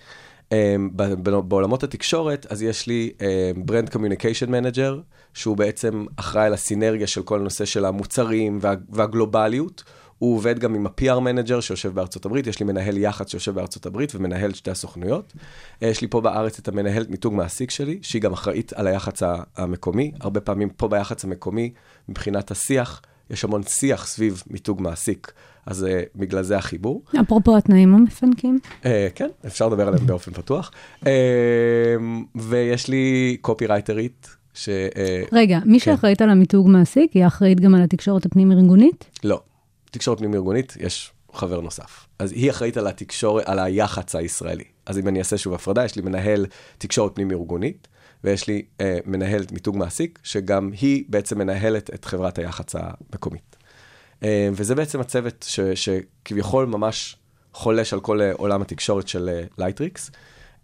[0.53, 0.77] אה,
[1.25, 3.13] בעולמות התקשורת, אז יש לי
[3.57, 5.01] brand communication manager,
[5.35, 9.83] שהוא בעצם אחראי על הסינרגיה של כל הנושא של המוצרים וה, והגלובליות.
[10.25, 13.87] הוא עובד גם עם ה-PR manager שיושב בארצות הברית, יש לי מנהל יח"צ שיושב בארצות
[13.87, 15.33] הברית ומנהל שתי הסוכנויות.
[15.83, 19.23] אה, יש לי פה בארץ את המנהלת מיתוג מעסיק שלי, שהיא גם אחראית על היח"צ
[19.57, 20.13] המקומי.
[20.21, 21.71] הרבה פעמים פה ביח"צ המקומי,
[22.09, 25.33] מבחינת השיח, יש המון שיח סביב מיתוג מעסיק,
[25.67, 27.03] אז אה, בגלל זה החיבור.
[27.21, 28.59] אפרופו התנאים המפנקים.
[28.85, 30.71] אה, כן, אפשר לדבר עליהם באופן פתוח.
[31.07, 31.13] אה,
[32.35, 34.69] ויש לי קופי רייטרית, ש...
[34.69, 35.85] אה, רגע, מי כן.
[35.85, 39.05] שאחראית על המיתוג מעסיק, היא אחראית גם על התקשורת הפנים-ארגונית?
[39.25, 39.41] לא,
[39.95, 42.07] תקשורת פנים-ארגונית, יש חבר נוסף.
[42.19, 44.65] אז היא אחראית על התקשורת, על היח"צ הישראלי.
[44.87, 46.47] אז אם אני אעשה שוב הפרדה, יש לי מנהל
[46.79, 47.89] תקשורת פנים-ארגונית,
[48.25, 53.57] ויש לי אה, מנהלת מיתוג מעסיק, שגם היא בעצם מנהלת את חברת היח"צ המקומית.
[54.23, 57.17] אה, וזה בעצם הצוות ש, שכביכול ממש
[57.53, 60.11] חולש על כל אה, עולם התקשורת של אה, Lightricks,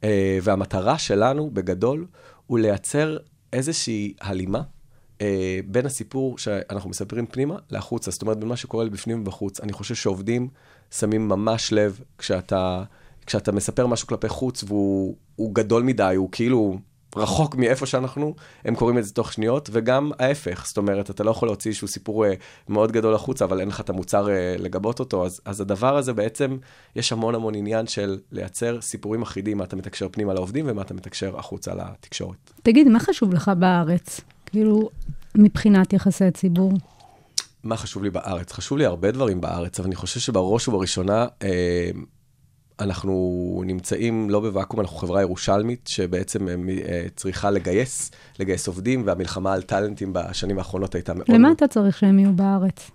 [0.04, 2.06] אה, והמטרה שלנו, בגדול,
[2.46, 3.16] הוא לייצר
[3.52, 4.62] איזושהי הלימה
[5.20, 9.60] אה, בין הסיפור שאנחנו מספרים פנימה לחוצה, זאת אומרת, בין מה שקורה בפנים ובחוץ.
[9.60, 10.48] אני חושב שעובדים
[10.90, 12.84] שמים ממש לב כשאתה,
[13.26, 16.78] כשאתה מספר משהו כלפי חוץ והוא הוא גדול מדי, הוא כאילו
[17.16, 21.30] רחוק מאיפה שאנחנו, הם קוראים את זה תוך שניות, וגם ההפך, זאת אומרת, אתה לא
[21.30, 22.34] יכול להוציא איזשהו סיפור אה,
[22.68, 26.12] מאוד גדול החוצה, אבל אין לך את המוצר אה, לגבות אותו, אז, אז הדבר הזה
[26.12, 26.56] בעצם,
[26.96, 30.94] יש המון המון עניין של לייצר סיפורים אחידים, מה אתה מתקשר פנימה לעובדים ומה אתה
[30.94, 32.52] מתקשר החוצה לתקשורת.
[32.62, 34.20] תגיד, מה חשוב לך בארץ?
[34.50, 34.90] כאילו,
[35.34, 36.72] מבחינת יחסי ציבור.
[37.64, 38.52] מה חשוב לי בארץ?
[38.52, 41.90] חשוב לי הרבה דברים בארץ, אבל אני חושב שבראש ובראשונה, אה,
[42.80, 46.54] אנחנו נמצאים לא בוואקום, אנחנו חברה ירושלמית, שבעצם אה,
[46.88, 51.26] אה, צריכה לגייס, לגייס עובדים, והמלחמה על טאלנטים בשנים האחרונות הייתה מאוד...
[51.28, 52.90] למה אתה צריך שהם יהיו בארץ?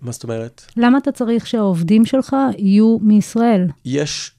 [0.00, 0.64] מה זאת אומרת?
[0.76, 3.66] למה אתה צריך שהעובדים שלך יהיו מישראל?
[3.84, 4.32] יש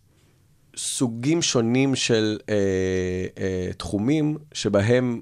[0.78, 2.56] סוגים שונים של אה,
[3.38, 5.22] אה, תחומים שבהם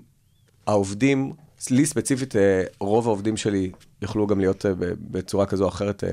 [0.67, 1.34] העובדים,
[1.71, 4.71] לי ספציפית, אה, רוב העובדים שלי יוכלו גם להיות אה,
[5.12, 6.10] בצורה כזו או אחרת אה,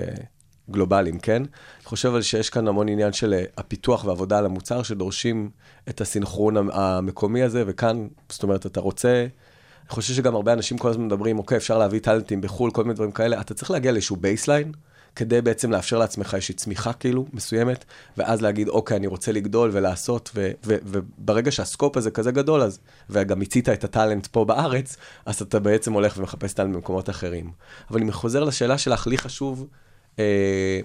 [0.70, 1.42] גלובליים, כן?
[1.42, 5.50] אני חושב אבל שיש כאן המון עניין של הפיתוח ועבודה על המוצר, שדורשים
[5.88, 9.26] את הסינכרון המ- המקומי הזה, וכאן, זאת אומרת, אתה רוצה...
[9.82, 12.94] אני חושב שגם הרבה אנשים כל הזמן מדברים, אוקיי, אפשר להביא טאלנטים בחו"ל, כל מיני
[12.94, 14.72] דברים כאלה, אתה צריך להגיע לאיזשהו baseline,
[15.16, 17.84] כדי בעצם לאפשר לעצמך איזושהי צמיחה כאילו, מסוימת,
[18.16, 22.62] ואז להגיד, אוקיי, אני רוצה לגדול ולעשות, ו- ו- וברגע שה scope הזה כזה גדול,
[22.62, 22.78] אז,
[23.10, 24.96] וגם מיצית את ה talent פה בארץ,
[25.26, 27.50] אז אתה בעצם הולך ומחפש טאלנט במקומות אחרים.
[27.90, 29.66] אבל אם חוזר לשאלה שלך, לי חשוב
[30.18, 30.80] אה,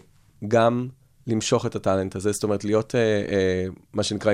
[0.48, 0.88] גם
[1.28, 4.34] למשוך את הטאלנט הזה, זאת אומרת, להיות אה, אה, מה שנקרא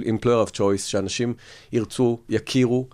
[0.00, 1.34] employer of choice, שאנשים
[1.72, 2.88] ירצו, יכירו.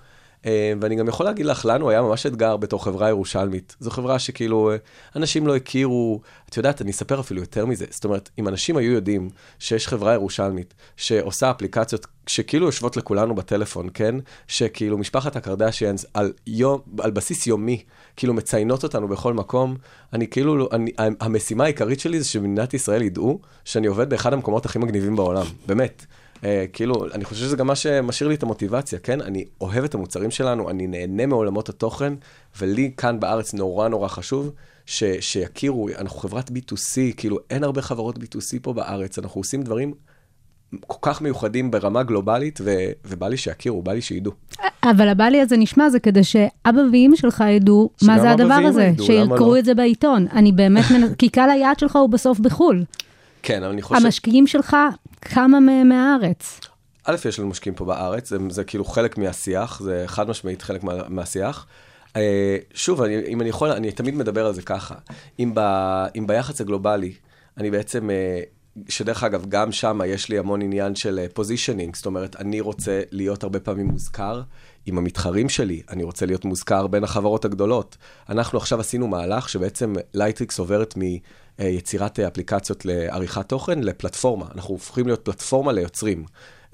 [0.47, 3.77] אה, ואני גם יכול להגיד לך, לנו היה ממש אתגר בתור חברה ירושלמית.
[3.81, 4.77] זו חברה שכאילו, אה,
[5.17, 7.87] אנשים לא הכירו, את יודעת, אני אספר אפילו יותר מזה.
[7.91, 13.89] זאת אומרת, אם אנשים היו יודעים שיש חברה ירושלמית שעושה אפליקציות שכאילו יושבות לכולנו בטלפון,
[13.95, 14.15] כן?
[14.49, 16.33] שכאילו משפחת הקרדשיאנס על,
[16.99, 17.83] על בסיס יומי,
[18.17, 19.77] כאילו מציינות אותנו בכל מקום,
[20.13, 24.79] אני כאילו, אני, המשימה העיקרית שלי זה שמדינת ישראל ידעו שאני עובד באחד המקומות הכי
[24.79, 26.07] מגניבים בעולם, באמת.
[26.41, 29.21] Uh, כאילו, אני חושב שזה גם מה שמשאיר לי את המוטיבציה, כן?
[29.21, 32.13] אני אוהב את המוצרים שלנו, אני נהנה מעולמות התוכן,
[32.61, 34.51] ולי כאן בארץ נורא נורא חשוב
[34.87, 39.93] ש, שיכירו, אנחנו חברת B2C, כאילו אין הרבה חברות B2C פה בארץ, אנחנו עושים דברים
[40.87, 42.71] כל כך מיוחדים ברמה גלובלית, ו,
[43.05, 44.33] ובא לי שיכירו, בא לי שידעו.
[44.85, 48.93] אבל הבא לי הזה נשמע זה כדי שאבא ואמא שלך ידעו מה זה הדבר הזה,
[49.03, 49.59] שיקראו לא?
[49.59, 50.27] את זה בעיתון.
[50.33, 52.85] אני באמת, מנ- כי קהל היעד שלך הוא בסוף בחו"ל.
[53.43, 54.05] כן, אבל אני חושב...
[54.05, 54.77] המשקיעים שלך,
[55.23, 56.61] כמה מהם מהארץ?
[57.05, 60.83] א', יש לנו משקיעים פה בארץ, זה, זה כאילו חלק מהשיח, זה חד משמעית חלק
[60.83, 61.67] מה, מהשיח.
[62.09, 62.13] Uh,
[62.75, 64.95] שוב, אני, אם אני יכול, אני תמיד מדבר על זה ככה.
[65.39, 65.61] אם, ב,
[66.17, 67.13] אם ביחס הגלובלי,
[67.57, 72.37] אני בעצם, אה, שדרך אגב, גם שם יש לי המון עניין של positioning, זאת אומרת,
[72.37, 74.43] אני רוצה להיות הרבה פעמים מוזכר
[74.87, 77.97] עם המתחרים שלי, אני רוצה להיות מוזכר בין החברות הגדולות.
[78.29, 80.95] אנחנו עכשיו עשינו מהלך שבעצם Lightricks עוברת
[81.61, 84.47] מיצירת אפליקציות לעריכת תוכן לפלטפורמה.
[84.55, 86.25] אנחנו הופכים להיות פלטפורמה ליוצרים.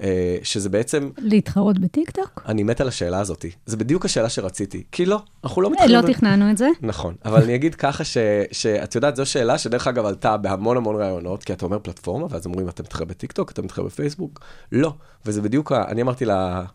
[0.03, 2.43] אה, שזה בעצם, להתחרות בטיקטוק?
[2.45, 3.45] אני מת על השאלה הזאת.
[3.65, 4.83] זה בדיוק השאלה שרציתי.
[4.91, 5.95] כי לא, אנחנו לא מתחילים...
[5.95, 6.67] לא תכננו את זה.
[6.81, 8.17] נכון, אבל אני אגיד ככה ש,
[8.51, 12.45] שאת יודעת, זו שאלה שדרך אגב עלתה בהמון המון רעיונות, כי אתה אומר פלטפורמה, ואז
[12.45, 14.39] אומרים, אתה מתחרה בטיקטוק, אתה מתחרה בפייסבוק?
[14.71, 14.93] לא.
[15.25, 16.25] וזה בדיוק, אני אמרתי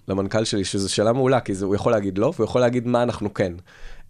[0.09, 3.03] למנכ"ל שלי שזו שאלה מעולה, כי זה, הוא יכול להגיד לא, והוא יכול להגיד מה
[3.03, 3.53] אנחנו כן.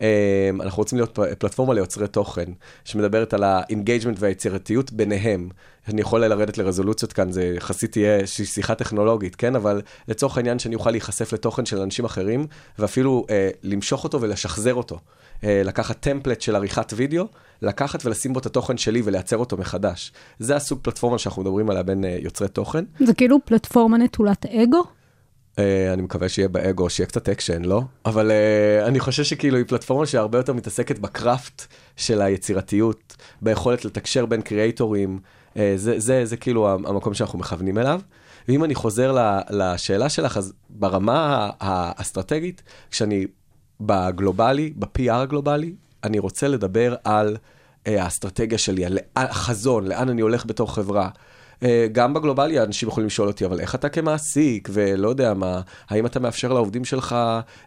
[0.03, 2.51] אמ, אנחנו רוצים להיות פלטפורמה ליוצרי תוכן,
[2.85, 5.49] שמדברת על ה engagement והיצירתיות ביניהם.
[5.88, 9.57] אני יכול לרדת לרזולוציות כאן, זה יחסית תהיה שיחה טכנולוגית, כן?
[9.57, 12.47] אבל לצורך העניין שאני אוכל להיחשף לתוכן של אנשים אחרים,
[12.79, 14.99] ואפילו אה, למשוך אותו ולשחזר אותו.
[15.45, 17.25] אה, לקחת template של עריכת וידאו,
[17.62, 20.12] לקחת ולשים בו את התוכן שלי ולייצר אותו מחדש.
[20.38, 22.85] זה הסוג פלטפורמה שאנחנו מדברים עליה בין אה, יוצרי תוכן.
[22.99, 24.83] זה כאילו פלטפורמה נטולת אגו?
[25.59, 27.83] אה, אני מקווה שיהיה באגו, שיהיה קצת אקשן, לא?
[28.07, 33.85] אבל אה, אני חושב שכאילו היא פלטפורמה שהרבה יותר מתעסקת ב craft של היצירתיות, ביכולת
[33.85, 35.19] לתקשר בין קריאייטורים,
[35.57, 38.01] אה, זה, זה, זה כאילו המקום שאנחנו מכוונים אליו.
[38.49, 43.27] ואם אני חוזר ל- לשאלה שלך, אז ברמה האסטרטגית, כשאני
[43.81, 47.37] בגלובלי, ב-PR הגלובלי, אני רוצה לדבר על
[47.87, 51.09] אה, האסטרטגיה שלי, על החזון, לאן אני הולך בתור חברה.
[51.62, 56.07] אה, גם בגלובלי אנשים יכולים לשאול אותי, אבל איך אתה כמעסיק, ולא יודע מה, האם
[56.07, 57.16] אתה מאפשר לעובדים שלך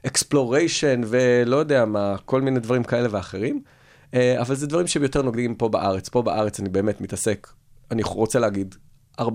[0.08, 3.62] exploration, ולא יודע מה, כל מיני דברים כאלה ואחרים.
[4.14, 6.10] אה, אבל זה דברים שהם יותר נוגעים פה בארץ.
[6.10, 7.48] פה בארץ אני באמת מתעסק,
[7.92, 8.76] אני רוצה להגיד,
[9.22, 9.26] 40-50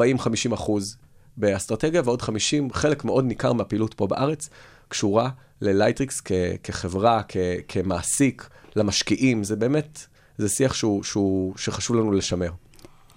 [0.54, 0.96] אחוז
[1.36, 4.48] באסטרטגיה, ועוד 50, חלק מאוד ניכר מהפעילות פה בארץ,
[4.88, 7.36] קשורה ל Lightricks כ- כחברה, כ-
[7.68, 9.44] כמעסיק, למשקיעים.
[9.44, 10.06] זה באמת,
[10.38, 12.50] זה שיח שהוא, שהוא, שחשוב לנו לשמר.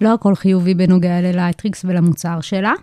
[0.04, 2.74] לא הכל חיובי בנוגע ל Lightricks ולמוצר שלה.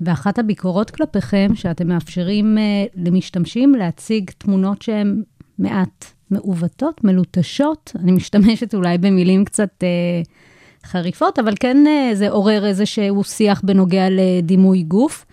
[0.00, 5.22] ואחת הביקורות כלפיכם, שאתם מאפשרים אה, למשתמשים להציג תמונות שהן
[5.58, 7.92] מעט מעוותות, מלוטשות.
[7.98, 14.06] אני משתמשת אולי במילים קצת אה, חריפות, אבל כן אה, זה עורר איזשהו שיח בנוגע
[14.10, 15.26] לדימוי גוף.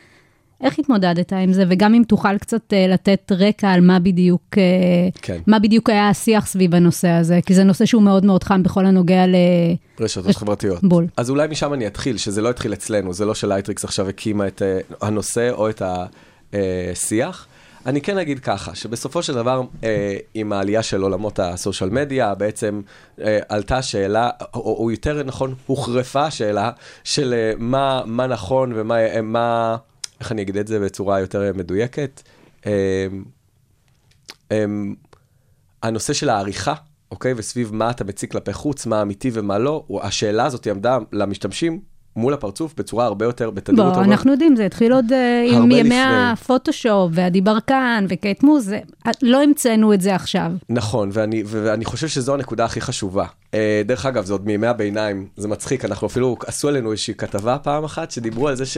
[0.61, 1.63] איך התמודדת עם זה?
[1.69, 5.37] וגם אם תוכל קצת אה, לתת רקע על מה בדיוק, אה, כן.
[5.47, 8.85] מה בדיוק היה השיח סביב הנושא הזה, כי זה נושא שהוא מאוד מאוד חם בכל
[8.85, 9.35] הנוגע ל...
[9.99, 10.83] רשתות חברתיות.
[10.83, 11.07] בול.
[11.17, 14.47] אז אולי משם אני אתחיל, שזה לא התחיל אצלנו, זה לא ש Lightricks עכשיו הקימה
[14.47, 15.81] את אה, הנושא או את
[16.53, 17.47] השיח.
[17.85, 22.35] אני כן אגיד ככה, שבסופו של דבר, אה, עם העלייה של עולמות ה social media,
[22.35, 22.81] בעצם
[23.21, 26.71] אה, עלתה שאלה, או, או יותר נכון, הוחרפה השאלה
[27.03, 29.77] של אה, מה, מה נכון ומה, אה, מה,
[30.19, 32.21] איך אני אגיד את זה בצורה יותר אה, מדויקת.
[32.65, 33.07] אה,
[34.51, 34.65] אה,
[35.83, 36.73] הנושא של העריכה,
[37.11, 37.33] אוקיי?
[37.37, 41.79] וסביב מה אתה מציג כלפי חוץ, מה אמיתי ומה לא, השאלה הזאת עמדה למשתמשים
[42.15, 44.11] מול הפרצוף בצורה הרבה יותר, בתדירות בוא, הרבה...
[44.11, 45.95] אנחנו יודעים, זה התחיל עוד אה, עם ימי.
[46.05, 48.79] הפוטושופ ועדי ברקן וקייט מוס, זה-
[49.21, 50.51] לא המצאנו את זה עכשיו.
[50.69, 53.25] נכון, ואני, ואני חושב שזו הנקודה הכי חשובה.
[53.53, 57.57] אה, דרך אגב, זה עוד מימי הביניים, זה מצחיק, אנחנו אפילו, עשו עלינו איזושהי כתבה
[57.63, 58.77] פעם אחת, שדיברו על זה ש...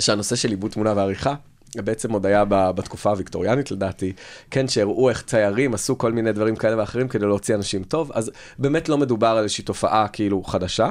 [0.00, 1.34] שהנושא של עיבוד תמונה ועריכה,
[1.76, 4.12] בעצם עוד היה בתקופה הוויקטוריאנית לדעתי,
[4.50, 8.30] כן, שהראו איך ציירים עשו כל מיני דברים כאלה ואחרים כדי להוציא אנשים טוב, אז
[8.58, 10.90] באמת לא מדובר על איזושהי תופעה כאילו חדשה.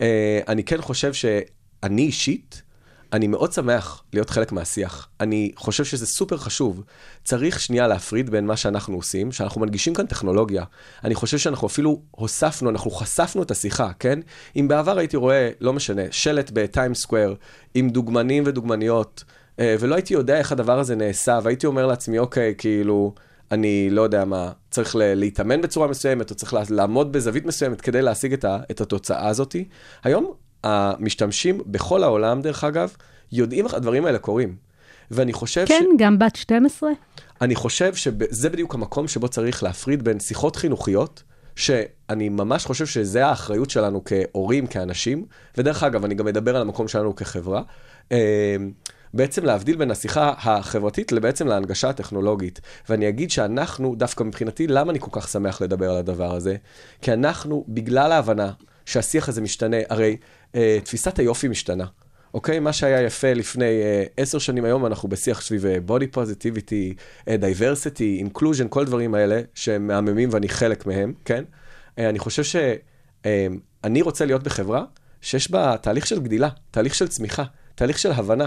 [0.00, 2.62] אה, אני כן חושב שאני אישית,
[3.14, 5.08] אני מאוד שמח להיות חלק מהשיח.
[5.20, 6.82] אני חושב שזה סופר חשוב.
[7.24, 10.64] צריך שנייה להפריד בין מה שאנחנו עושים, שאנחנו מנגישים כאן טכנולוגיה.
[11.04, 14.18] אני חושב שאנחנו אפילו הוספנו, אנחנו חשפנו את השיחה, כן?
[14.56, 17.34] אם בעבר הייתי רואה, לא משנה, שלט בטיים סקוואר
[17.74, 19.24] עם דוגמנים ודוגמניות,
[19.58, 23.14] אה, ולא הייתי יודע איך הדבר הזה נעשה, והייתי אומר לעצמי, אוקיי, כאילו,
[23.50, 28.32] אני לא יודע מה, צריך להתאמן בצורה מסוימת, או צריך לעמוד בזווית מסוימת כדי להשיג
[28.70, 29.56] את, התוצאה הזאת.
[30.04, 30.32] היום
[30.64, 32.96] המשתמשים בכל העולם, דרך אגב,
[33.32, 34.56] יודעים איך הדברים האלה קורים.
[35.10, 36.90] ואני חושב כן, גם בת 12?
[37.40, 41.22] אני חושב שזה בדיוק המקום שבו צריך להפריד בין שיחות חינוכיות,
[41.56, 45.26] שאני ממש חושב שזה האחריות שלנו כהורים, כאנשים,
[45.58, 47.62] ודרך אגב, אני גם מדבר על המקום שלנו כחברה,
[48.12, 48.56] אה,
[49.14, 52.60] בעצם להבדיל בין השיחה החברתית לבעצם להנגשה הטכנולוגית.
[52.88, 56.56] ואני אגיד שאנחנו, דווקא מבחינתי, למה אני כל כך שמח לדבר על הדבר הזה?
[57.02, 58.50] כי אנחנו, בגלל ההבנה
[58.86, 60.16] שהשיח הזה משתנה, הרי
[60.54, 61.84] אה, תפיסת היופי משתנה.
[62.34, 62.60] אוקיי?
[62.60, 65.78] מה שהיה יפה לפני אה, עשר שנים היום, אנחנו בשיח סביב אה,
[66.14, 66.94] positivity,
[67.28, 71.44] אה, diversity, inclusion, כל הדברים האלה שהם מהממים ואני חלק מהם, כן?
[71.98, 74.84] אה, אני חושב שאני רוצה להיות בחברה
[75.20, 77.44] שיש בה תהליך של גדילה, תהליך של צמיחה,
[77.74, 78.46] תהליך של הבנה.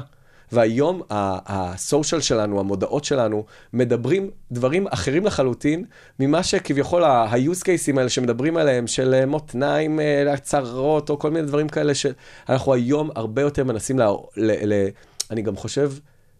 [0.52, 5.86] והיום הסושיאל שלנו, המודעות שלנו, מדברים דברים אחרים לחלוטין
[6.20, 11.48] ממה שכביכול ה-use cases האלה שמדברים עליהם, של אה, מותניים, אה, הצהרות, או כל מיני
[11.48, 14.08] דברים כאלה, שאנחנו היום הרבה יותר מנסים לה...
[14.38, 14.74] ל...
[14.74, 14.88] ל...
[15.32, 15.92] אני גם חושב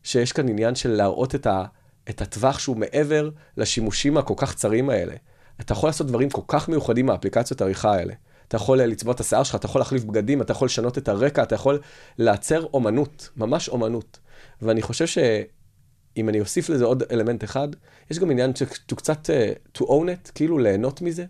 [0.04, 1.64] שיש כאן עניין של להראות את, ה...
[2.10, 5.14] את הטווח שהוא מעבר לשימושים הכל כך צרים האלה.
[5.62, 8.14] אתה יכול לעשות דברים כל כך מיוחדים מהאפליקציות העריכה האלה.
[8.48, 11.08] אתה יכול אה, לצבוע את השיער שלך, אתה יכול להחליף בגדים, אתה יכול לשנות את
[11.08, 11.80] הרקע, אתה יכול
[12.18, 14.20] לייצר אומנות, ממש אומנות.
[14.62, 17.68] ואני חושב שאם אני אוסיף לזה עוד אלמנט אחד,
[18.12, 18.52] יש גם עניין
[18.92, 21.26] to קצת uh, to own it, כאילו ליהנות מזה.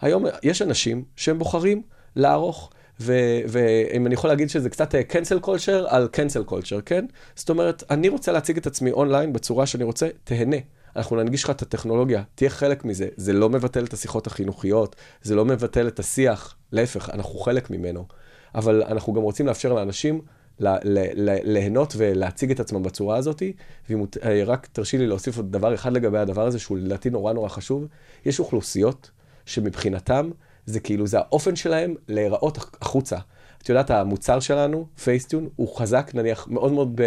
[0.00, 1.82] היום יש אנשים שהם בוחרים
[2.16, 7.06] לערוך, ואם אני יכול להגיד שזה קצת אה, cancel culture על cancel culture, כן?
[7.34, 10.56] זאת אומרת, אני רוצה להציג את עצמי אונליין בצורה שאני רוצה, תהנה.
[10.96, 13.08] אנחנו ננגיש לך את הטכנולוגיה, תהיה חלק מזה.
[13.16, 18.06] זה לא מבטל את השיחות החינוכיות, זה לא מבטל את השיח, להפך, אנחנו חלק ממנו.
[18.54, 20.20] אבל אנחנו גם רוצים לאפשר לאנשים
[20.58, 23.42] לה, לה, לה, ליהנות ולהציג את עצמם בצורה הזאת.
[23.90, 27.86] ורק תרשי לי להוסיף עוד דבר אחד לגבי הדבר הזה, שהוא לדעתי נורא נורא חשוב.
[28.24, 29.10] יש אוכלוסיות
[29.46, 30.30] שמבחינתם,
[30.66, 33.16] זה כאילו, זה האופן שלהם להיראות החוצה.
[33.62, 37.02] את יודעת, המוצר שלנו, Facetune, הוא חזק נניח מאוד מאוד ב...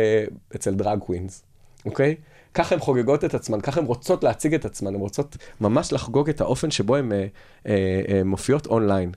[0.56, 1.44] אצל drag queens,
[1.86, 2.16] אוקיי?
[2.54, 6.30] ככה הן חוגגות את עצמן, ככה הן רוצות להציג את עצמן, הן רוצות ממש לחגוג
[6.30, 7.26] את האופן שבו הן אה,
[7.68, 9.12] אה, אה, מופיעות אונליין.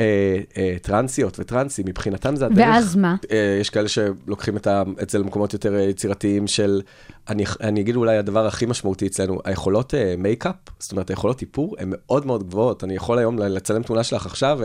[0.00, 2.58] אה, אה, טרנסיות וטרנסים, מבחינתם זה הדרך.
[2.58, 3.16] ואז מה?
[3.30, 6.82] אה, יש כאלה שלוקחים את, ה, את זה למקומות יותר אה, יצירתיים של,
[7.28, 11.76] אני, אני אגיד אולי הדבר הכי משמעותי אצלנו, היכולות אה, מייקאפ, זאת אומרת היכולות איפור,
[11.78, 12.84] הן מאוד מאוד גבוהות.
[12.84, 14.58] אני יכול היום לצלם תמונה שלך עכשיו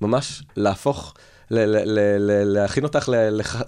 [0.00, 1.14] וממש להפוך...
[1.50, 3.08] ל- ל- ל- ל- להכין אותך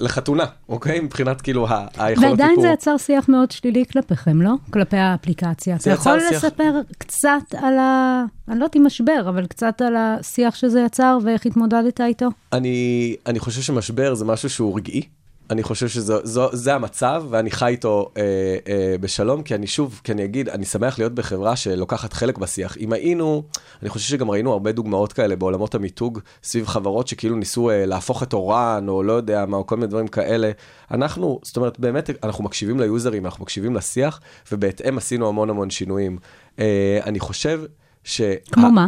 [0.00, 1.00] לחתונה, אוקיי?
[1.00, 2.60] מבחינת כאילו ה- היכולות ועדיין.
[2.60, 4.52] זה יצר שיח מאוד שלילי כלפיכם, לא?
[4.70, 5.76] כלפי האפליקציה.
[5.76, 7.28] אתה יכול לספר קצת
[7.62, 8.24] על ה...
[8.48, 12.26] אני לא יודעת אם משבר, אבל קצת על השיח שזה יצר ואיך התמודדת איתו?
[12.52, 15.02] אני, אני חושב שמשבר זה משהו שהוא רגעי.
[15.50, 18.22] אני חושב שזה המצב, ואני חי איתו אה,
[18.68, 22.76] אה, בשלום, כי אני שוב, כי אני אגיד, אני שמח להיות בחברה שלוקחת חלק בשיח.
[22.76, 23.42] אם היינו,
[23.82, 28.22] אני חושב שגם ראינו הרבה דוגמאות כאלה בעולמות המיתוג, סביב חברות שכאילו ניסו אה, להפוך
[28.22, 30.50] את אורן, או לא יודע מה, או כל מיני דברים כאלה.
[30.90, 34.20] אנחנו, זאת אומרת, באמת, אנחנו מקשיבים ליוזרים, אנחנו מקשיבים לשיח,
[34.52, 36.18] ובהתאם עשינו המון המון שינויים.
[36.58, 37.60] אה, אני חושב
[38.04, 38.20] ש...
[38.52, 38.86] כמו מה?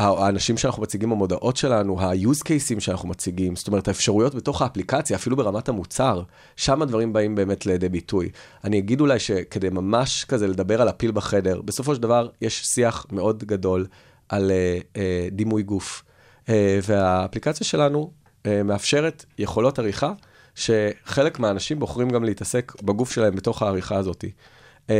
[0.00, 5.36] האנשים שאנחנו מציגים במודעות שלנו, ה-use cases שאנחנו מציגים, זאת אומרת, האפשרויות בתוך האפליקציה, אפילו
[5.36, 6.22] ברמת המוצר,
[6.56, 8.28] שם הדברים באים באמת לידי ביטוי.
[8.64, 13.06] אני אגיד אולי שכדי ממש כזה לדבר על הפיל בחדר, בסופו של דבר יש שיח
[13.12, 13.86] מאוד גדול
[14.28, 14.98] על uh, uh,
[15.32, 16.02] דימוי גוף,
[16.46, 16.50] uh,
[16.82, 18.10] והאפליקציה שלנו
[18.42, 20.12] uh, מאפשרת יכולות עריכה,
[20.54, 24.24] שחלק מהאנשים בוחרים גם להתעסק בגוף שלהם בתוך העריכה הזאת.
[24.86, 24.90] Uh,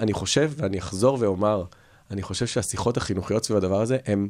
[0.00, 1.64] אני חושב, ואני אחזור ואומר,
[2.10, 4.28] אני חושב שהשיחות החינוכיות סביב הדבר הזה הן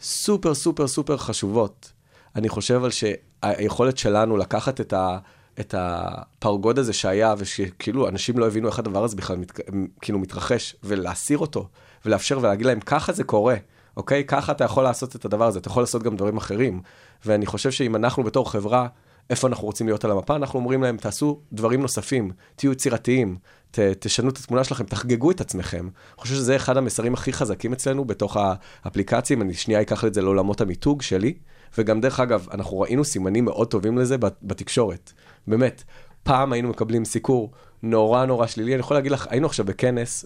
[0.00, 1.92] סופר סופר סופר חשובות.
[2.36, 5.18] אני חושב על שהיכולת שלנו לקחת את, ה,
[5.60, 9.60] את הפרגוד הזה שהיה, ושכאילו אנשים לא הבינו איך הדבר הזה בכלל מת,
[10.00, 11.68] כאילו מתרחש, ולהסיר אותו,
[12.04, 13.56] ולאפשר ולהגיד להם, ככה זה קורה,
[13.96, 14.24] אוקיי?
[14.24, 16.80] ככה אתה יכול לעשות את הדבר הזה, אתה יכול לעשות גם דברים אחרים.
[17.26, 18.86] ואני חושב שאם אנחנו בתור חברה,
[19.30, 23.36] איפה אנחנו רוצים להיות על המפה, אנחנו אומרים להם, תעשו דברים נוספים, תהיו יצירתיים,
[23.70, 25.84] ת, תשנו את התמונה שלכם, תחגגו את עצמכם.
[25.84, 28.36] אני חושב שזה אחד המסרים הכי חזקים אצלנו בתוך
[28.84, 31.34] האפליקציה, אני שנייה אקח את זה לעולמות המיתוג שלי,
[31.78, 35.12] וגם דרך אגב, אנחנו ראינו סימנים מאוד טובים לזה בת- בתקשורת.
[35.46, 35.82] באמת,
[36.22, 37.52] פעם היינו מקבלים סיקור
[37.82, 40.24] נורא נורא שלילי, אני יכול להגיד לך, היינו עכשיו בכנס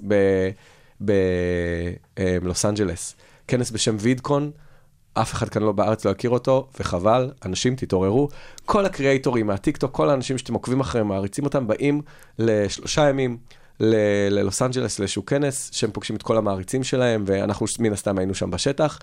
[1.01, 3.17] בלוס אנג'לס,
[3.49, 4.51] כנס בשם וידקון,
[5.15, 8.29] אף אחד כאן לא בארץ לא יכיר אותו, וחבל, אנשים תתעוררו.
[8.65, 12.03] כל הקריאייטורים מהטיקטוק, כל האנשים שאתם עוקבים אחריהם, מעריצים אותם, באים
[12.39, 13.39] לשלושה ימים
[13.81, 18.51] ללוס אנג'לס לאיזשהו כנס, שהם פוגשים את כל המעריצים שלהם, ואנחנו מן הסתם היינו שם
[18.51, 18.99] בשטח.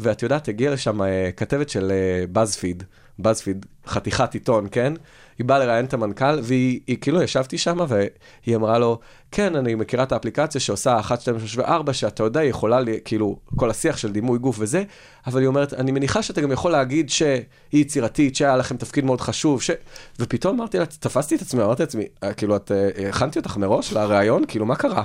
[0.00, 1.92] ואת יודעת, הגיעה לשם אה, כתבת של
[2.32, 2.82] בזפיד,
[3.18, 4.92] בזפיד, חתיכת עיתון, כן?
[5.40, 8.98] היא באה לראיין את המנכ"ל, והיא היא, כאילו, ישבתי שם, והיא אמרה לו,
[9.30, 12.98] כן, אני מכירה את האפליקציה שעושה 1, 2, 3 ו-4, שאתה יודע, היא יכולה, לי,
[13.04, 14.82] כאילו, כל השיח של דימוי גוף וזה,
[15.26, 19.20] אבל היא אומרת, אני מניחה שאתה גם יכול להגיד שהיא יצירתית, שהיה לכם תפקיד מאוד
[19.20, 19.70] חשוב, ש...
[20.18, 23.92] ופתאום אמרתי לה, תפסתי את עצמי, אמרתי לעצמי, "אה, כאילו, את אה, הכנתי אותך מראש
[23.92, 24.44] לראיון?
[24.48, 25.04] כאילו, מה קרה?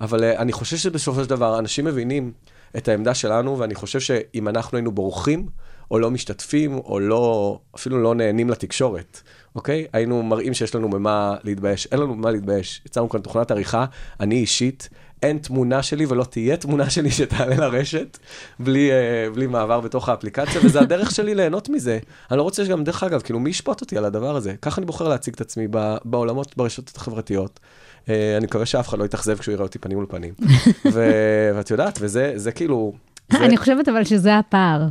[0.00, 2.32] אבל אה, אני חושב שבסופו של דבר, אנשים מבינים
[2.76, 5.46] את העמדה שלנו, ואני חושב שאם אנחנו היינו בורחים,
[5.90, 9.22] או לא משתתפים, או לא, אפילו לא נהנים לתקשורת,
[9.56, 9.86] אוקיי?
[9.92, 11.88] היינו מראים שיש לנו ממה להתבייש.
[11.92, 12.82] אין לנו ממה להתבייש.
[12.86, 13.84] יצרנו כאן תוכנת עריכה,
[14.20, 14.88] אני אישית,
[15.22, 18.18] אין תמונה שלי ולא תהיה תמונה שלי שתעלה לרשת,
[18.58, 21.98] בלי, אה, בלי מעבר בתוך האפליקציה, וזה הדרך שלי ליהנות מזה.
[22.30, 24.54] אני לא רוצה שגם, דרך אגב, כאילו, מי ישפוט אותי על הדבר הזה?
[24.62, 27.60] ככה אני בוחר להציג את עצמי ב- בעולמות, ברשתות החברתיות.
[28.08, 30.34] אה, אני מקווה שאף אחד לא יתאכזב כשהוא יראה אותי פנים מול פנים.
[30.92, 32.92] ו- ואת יודעת, וזה זה כאילו...
[33.32, 34.82] זה, אני חושבת אבל שזה הפער.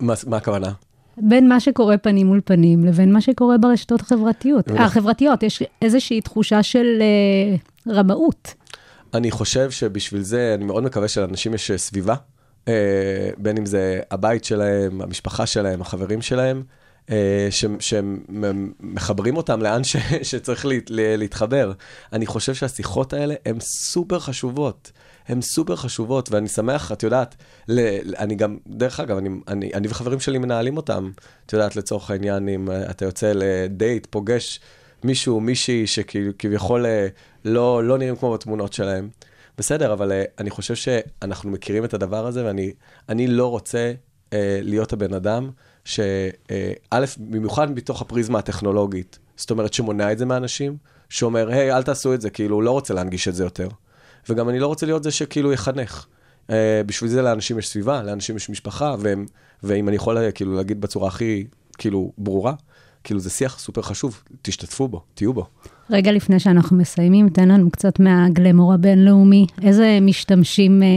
[0.00, 0.72] מה, מה הכוונה?
[1.18, 4.64] בין מה שקורה פנים מול פנים לבין מה שקורה ברשתות החברתיות.
[4.78, 7.56] החברתיות, יש איזושהי תחושה של אה,
[7.94, 8.54] רמאות.
[9.14, 12.14] אני חושב שבשביל זה, אני מאוד מקווה שלאנשים יש אה, סביבה,
[12.68, 12.72] אה,
[13.38, 16.62] בין אם זה הבית שלהם, המשפחה שלהם, החברים שלהם,
[17.10, 17.48] אה,
[17.80, 19.96] שמחברים אותם לאן ש-
[20.30, 21.72] שצריך להת- ל- להתחבר.
[22.12, 24.92] אני חושב שהשיחות האלה הן סופר חשובות.
[25.28, 27.34] הן סופר חשובות, ואני שמח, את יודעת,
[27.68, 31.10] ל- אני גם, דרך אגב, אני, אני, אני וחברים שלי מנהלים אותם,
[31.46, 34.60] את יודעת, לצורך העניין, אם אה, אתה יוצא לדייט, פוגש
[35.04, 37.08] מישהו, מישהי שכביכול אה,
[37.44, 39.08] לא, לא נראים כמו בתמונות שלהם.
[39.58, 42.72] בסדר, אבל אה, אני חושב שאנחנו מכירים את הדבר הזה, ואני
[43.08, 43.92] אני לא רוצה
[44.32, 45.50] אה, להיות הבן אדם
[45.84, 46.30] שא',
[47.18, 50.76] במיוחד מתוך הפריזמה הטכנולוגית, זאת אומרת שמונע את זה מאנשים,
[51.08, 53.68] שאומר, היי, אל תעשו את זה, כאילו, הוא לא רוצה להנגיש את זה יותר.
[54.28, 56.06] וגם אני לא רוצה להיות זה שכאילו יחנך.
[56.48, 56.52] Uh,
[56.86, 59.26] בשביל זה לאנשים יש סביבה, לאנשים יש משפחה, והם,
[59.62, 61.44] ואם אני יכול אה, כאילו להגיד בצורה הכי
[61.78, 62.52] כאילו ברורה,
[63.04, 65.46] כאילו זה שיח סופר חשוב, תשתתפו בו, תהיו בו.
[65.90, 69.46] רגע לפני שאנחנו מסיימים, תן לנו קצת מהגלמור הבינלאומי.
[69.62, 70.88] איזה משתמשים אה,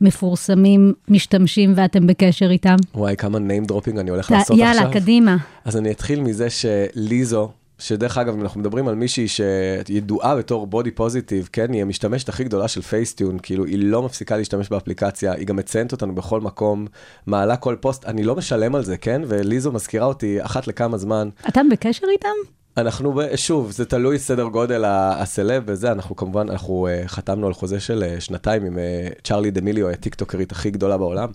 [0.00, 2.76] מפורסמים משתמשים ואתם בקשר איתם?
[2.94, 4.66] וואי, כמה name dropping אני הולך ת- לעשות עכשיו.
[4.76, 5.36] יאללה, קדימה.
[5.64, 7.50] אז אני אתחיל מזה שליזו,
[7.80, 12.44] שדרך אגב, אם אנחנו מדברים על מישהי שידועה בתור בודי פוזיטיב, כן, היא המשתמשת הכי
[12.44, 16.86] גדולה של פייסטיון, כאילו, היא לא מפסיקה להשתמש באפליקציה, היא גם מציינת אותנו בכל מקום,
[17.26, 19.22] מעלה כל פוסט, אני לא משלם על זה, כן?
[19.26, 21.28] וליזו מזכירה אותי אחת לכמה זמן.
[21.48, 22.28] אתם בקשר איתם?
[22.76, 27.80] אנחנו, שוב, זה תלוי סדר גודל הסלב וזה, אנחנו כמובן, אנחנו uh, חתמנו על חוזה
[27.80, 31.28] של uh, שנתיים עם uh, צ'ארלי דמיליו, הטיקטוקרית הכי גדולה בעולם.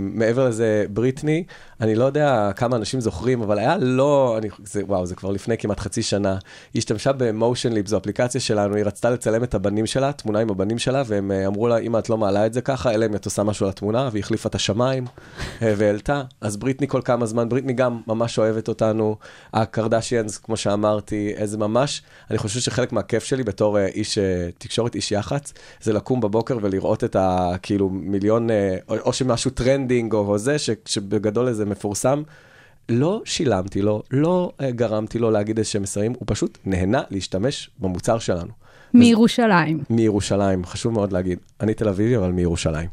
[0.00, 1.44] מעבר לזה, בריטני,
[1.80, 5.58] אני לא יודע כמה אנשים זוכרים, אבל היה לא, אני, זה, וואו, זה כבר לפני
[5.58, 6.38] כמעט חצי שנה.
[6.74, 10.50] היא השתמשה במושן ליפ, זו אפליקציה שלנו, היא רצתה לצלם את הבנים שלה, תמונה עם
[10.50, 13.14] הבנים שלה, והם uh, אמרו לה, אמא, את לא מעלה את זה ככה, אלא אם
[13.14, 16.22] את עושה משהו על התמונה, והיא החליפה את השמיים uh, והעלתה.
[16.40, 19.16] אז בריטני כל כמה זמן, בריטני גם ממש אוהבת אותנו.
[19.54, 24.20] הקרדשיאנס, כמו שאמרתי, איזה ממש, אני חושב שחלק מהכיף שלי בתור uh, איש uh,
[24.58, 25.52] תקשורת, איש יח"צ,
[25.82, 27.52] זה לקום בבוקר ולראות את ה...
[27.62, 28.48] כאילו מיליון,
[28.88, 32.22] או, או שמשהו trending או, זה, ש, שבגדול איזה מפורסם.
[32.88, 38.18] לא שילמתי לו, לא uh, גרמתי לו להגיד איזה מסרים, הוא פשוט נהנה להשתמש במוצר
[38.18, 38.50] שלנו.
[38.94, 39.80] מירושלים.
[39.90, 41.38] מירושלים, חשוב מאוד להגיד.
[41.60, 42.88] אני תל אביבי, אבל מירושלים.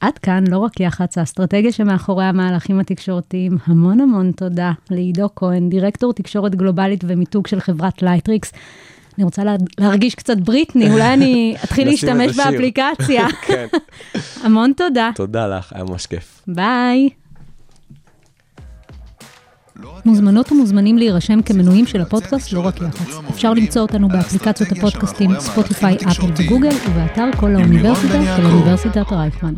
[0.00, 3.58] עד כאן לא רק יח"צ, האסטרטגיה שמאחורי המהלכים התקשורתיים.
[3.64, 8.52] המון המון תודה לעידו כהן, דירקטור תקשורת גלובלית ומיתוג של חברת Lightricks.
[9.18, 12.36] אני רוצה לה, להרגיש קצת בריטני, אולי אני אתחיל להשתמש.
[12.36, 13.26] באפליקציה.
[13.46, 13.66] כן.
[14.44, 15.10] המון תודה.
[15.14, 16.42] תודה לך, היה ממש כיף.
[16.46, 17.08] ביי.
[20.04, 23.10] מוזמנות ומוזמנים להירשם כמנויים של הפודקאסט לא רק יח"צ.
[23.30, 29.54] אפשר למצוא אותנו באפליקציות הפודקאסטים ספוטיפיי, אפל וגוגל, ובאתר כל האוניברסיטה של אוניברסיטת רייכמן.